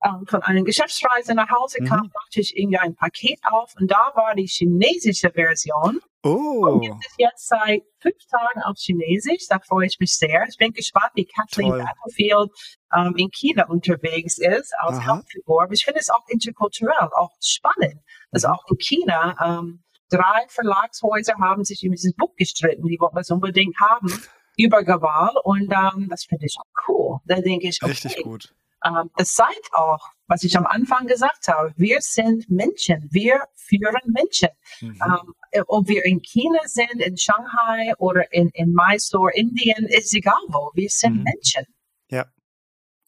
ähm, 0.05 0.27
von 0.27 0.43
einer 0.43 0.62
Geschäftsreise 0.62 1.35
nach 1.35 1.51
Hause 1.51 1.79
kam, 1.85 2.07
mhm. 2.07 2.12
machte 2.15 2.41
ich 2.41 2.57
irgendwie 2.57 2.79
ein 2.79 2.95
Paket 2.95 3.39
auf 3.45 3.75
und 3.79 3.91
da 3.91 4.12
war 4.15 4.35
die 4.35 4.47
chinesische 4.47 5.31
Version. 5.31 6.01
Oh. 6.23 6.67
Und 6.67 6.81
gibt 6.81 7.07
es 7.07 7.15
jetzt 7.19 7.49
seit 7.49 7.83
fünf 8.01 8.17
Tagen 8.29 8.62
auf 8.62 8.77
Chinesisch. 8.79 9.47
Da 9.49 9.61
freue 9.61 9.87
ich 9.87 9.99
mich 10.01 10.17
sehr. 10.17 10.45
Ich 10.49 10.57
bin 10.57 10.73
gespannt, 10.73 11.12
wie 11.15 11.25
Kathleen 11.25 11.71
Toll. 11.71 11.85
Battlefield 11.85 12.51
ähm, 12.97 13.15
in 13.17 13.31
China 13.31 13.67
unterwegs 13.69 14.39
ist 14.39 14.75
als 14.79 14.99
Aha. 14.99 15.07
Hauptfigur. 15.07 15.62
Aber 15.62 15.73
ich 15.73 15.85
finde 15.85 16.01
es 16.01 16.11
auch 16.11 16.27
interkulturell, 16.29 17.11
auch 17.15 17.33
spannend, 17.41 18.01
dass 18.33 18.45
mhm. 18.45 18.51
auch 18.51 18.65
in 18.71 18.79
China 18.79 19.37
ähm, 19.45 19.85
drei 20.11 20.47
Verlagshäuser 20.49 21.35
haben 21.41 21.65
sich 21.65 21.85
über 21.85 21.95
dieses 21.95 22.15
Buch 22.15 22.35
gestritten. 22.37 22.87
Die 22.87 22.99
wollten 22.99 23.19
es 23.19 23.31
unbedingt 23.31 23.77
haben 23.79 24.09
über 24.57 24.83
Gewalt 24.85 25.37
und 25.45 25.73
ähm, 25.73 26.09
das 26.09 26.25
finde 26.25 26.47
ich 26.47 26.57
auch 26.59 26.88
cool. 26.88 27.19
Da 27.25 27.40
denke 27.40 27.69
ich, 27.69 27.83
okay, 27.83 27.92
richtig 27.92 28.23
gut 28.23 28.55
ähm, 28.87 29.11
es 29.16 29.35
zeigt 29.35 29.71
auch, 29.73 30.11
was 30.27 30.42
ich 30.42 30.57
am 30.57 30.66
Anfang 30.66 31.07
gesagt 31.07 31.49
habe, 31.49 31.73
wir 31.77 32.01
sind 32.01 32.51
Menschen, 32.51 33.09
wir 33.11 33.42
führen 33.55 34.01
Menschen. 34.07 34.49
Mhm. 34.81 35.01
Ähm, 35.03 35.62
ob 35.69 35.88
wir 35.88 36.05
in 36.05 36.21
China 36.21 36.61
sind, 36.64 37.01
in 37.01 37.16
Shanghai 37.16 37.95
oder 37.99 38.33
in, 38.33 38.51
in 38.51 38.73
Mysore, 38.73 39.33
Indien, 39.35 39.87
ist 39.87 40.14
egal 40.14 40.35
wo, 40.49 40.71
wir 40.75 40.88
sind 40.90 41.19
mhm. 41.19 41.25
Menschen. 41.25 41.64
Ja. 42.11 42.27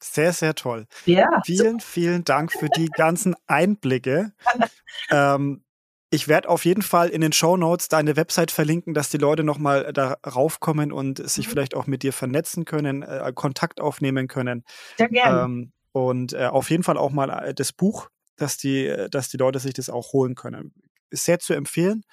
Sehr, 0.01 0.33
sehr 0.33 0.55
toll. 0.55 0.87
Ja. 1.07 1.43
Vielen, 1.45 1.81
vielen 1.81 2.25
Dank 2.25 2.53
für 2.53 2.69
die 2.69 2.87
ganzen 2.87 3.35
Einblicke. 3.49 4.33
ähm, 5.11 5.65
ich 6.11 6.29
werde 6.29 6.49
auf 6.49 6.65
jeden 6.65 6.83
Fall 6.83 7.09
in 7.09 7.21
den 7.21 7.33
Show 7.33 7.57
Notes 7.57 7.89
deine 7.89 8.17
Website 8.17 8.51
verlinken, 8.51 8.95
dass 8.95 9.11
die 9.11 9.19
Leute 9.19 9.45
nochmal 9.45 9.93
darauf 9.93 10.61
kommen 10.61 10.93
und 10.93 11.27
sich 11.29 11.47
mhm. 11.47 11.51
vielleicht 11.51 11.75
auch 11.75 11.87
mit 11.87 12.03
dir 12.03 12.13
vernetzen 12.13 12.65
können, 12.65 13.03
äh, 13.03 13.33
Kontakt 13.35 13.81
aufnehmen 13.81 14.29
können. 14.29 14.65
Sehr 14.97 15.09
gerne. 15.09 15.43
Ähm, 15.43 15.73
und 15.93 16.33
äh, 16.33 16.47
auf 16.47 16.71
jeden 16.71 16.83
Fall 16.83 16.97
auch 16.97 17.11
mal 17.11 17.31
äh, 17.31 17.55
das 17.55 17.73
Buch, 17.73 18.09
dass 18.37 18.57
die, 18.57 19.07
dass 19.11 19.29
die 19.29 19.37
Leute 19.37 19.59
sich 19.59 19.75
das 19.75 19.91
auch 19.91 20.13
holen 20.13 20.35
können. 20.35 20.73
Ist 21.11 21.25
sehr 21.25 21.39
zu 21.39 21.55
empfehlen. 21.55 22.05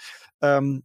Ähm, 0.42 0.84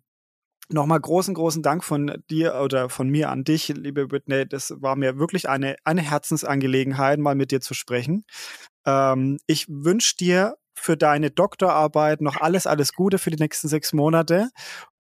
Nochmal 0.73 1.01
großen, 1.01 1.35
großen 1.35 1.65
Dank 1.65 1.83
von 1.83 2.23
dir 2.31 2.55
oder 2.63 2.89
von 2.89 3.09
mir 3.09 3.31
an 3.31 3.43
dich, 3.43 3.67
liebe 3.69 4.13
Whitney. 4.13 4.47
Das 4.47 4.73
war 4.77 4.95
mir 4.95 5.19
wirklich 5.19 5.49
eine, 5.49 5.75
eine 5.83 6.01
Herzensangelegenheit, 6.01 7.19
mal 7.19 7.35
mit 7.35 7.51
dir 7.51 7.61
zu 7.61 7.75
sprechen. 7.75 8.25
Ähm, 8.87 9.39
ich 9.49 9.67
wünsche 9.69 10.15
dir 10.15 10.55
für 10.81 10.97
deine 10.97 11.31
Doktorarbeit 11.31 12.21
noch 12.21 12.41
alles, 12.41 12.67
alles 12.67 12.93
Gute 12.93 13.19
für 13.19 13.31
die 13.31 13.43
nächsten 13.43 13.69
sechs 13.69 13.93
Monate 13.93 14.51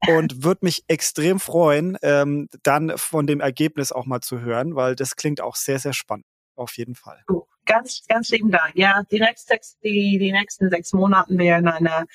und 0.09 0.43
würde 0.45 0.61
mich 0.63 0.85
extrem 0.89 1.41
freuen, 1.41 1.97
ähm, 2.03 2.49
dann 2.63 2.93
von 2.97 3.27
dem 3.27 3.41
Ergebnis 3.41 3.93
auch 3.93 4.07
mal 4.07 4.21
zu 4.21 4.41
hören, 4.41 4.77
weil 4.77 4.95
das 4.95 5.17
klingt 5.17 5.41
auch 5.41 5.57
sehr, 5.57 5.79
sehr 5.79 5.93
spannend. 5.93 6.27
Auf 6.57 6.77
jeden 6.77 6.95
Fall. 6.95 7.25
Ganz, 7.65 8.03
ganz 8.09 8.29
lieben 8.31 8.51
Dank. 8.51 8.73
Ja, 8.75 9.03
die, 9.11 9.21
nächste, 9.21 9.59
die, 9.83 10.19
die 10.19 10.33
nächsten 10.33 10.69
sechs 10.69 10.93
Monate 10.93 11.39
werden 11.39 11.69
eine 11.69 12.07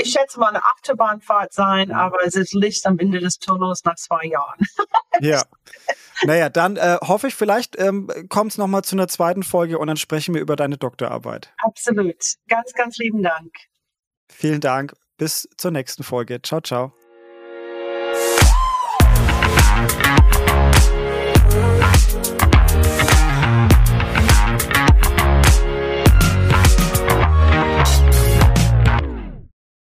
ich 0.00 0.12
schätze 0.12 0.38
mal 0.38 0.48
eine 0.48 0.62
Achterbahnfahrt 0.64 1.52
sein, 1.52 1.92
aber 1.92 2.24
es 2.24 2.34
ist 2.34 2.54
Licht 2.54 2.86
am 2.86 2.98
Ende 2.98 3.20
des 3.20 3.38
Tunnels 3.38 3.84
nach 3.84 3.96
zwei 3.96 4.24
Jahren. 4.24 4.58
ja. 5.20 5.42
Naja, 6.22 6.48
dann 6.48 6.76
äh, 6.76 6.98
hoffe 7.00 7.28
ich, 7.28 7.34
vielleicht 7.34 7.78
ähm, 7.78 8.10
kommt 8.28 8.52
es 8.52 8.58
nochmal 8.58 8.82
zu 8.82 8.96
einer 8.96 9.08
zweiten 9.08 9.42
Folge 9.42 9.78
und 9.78 9.86
dann 9.86 9.96
sprechen 9.96 10.34
wir 10.34 10.40
über 10.40 10.56
deine 10.56 10.76
Doktorarbeit. 10.76 11.52
Absolut. 11.58 12.22
Ganz, 12.48 12.72
ganz 12.74 12.98
lieben 12.98 13.22
Dank. 13.22 13.54
Vielen 14.28 14.60
Dank. 14.60 14.94
Bis 15.16 15.48
zur 15.56 15.70
nächsten 15.70 16.02
Folge. 16.02 16.40
Ciao, 16.42 16.60
ciao. 16.60 16.99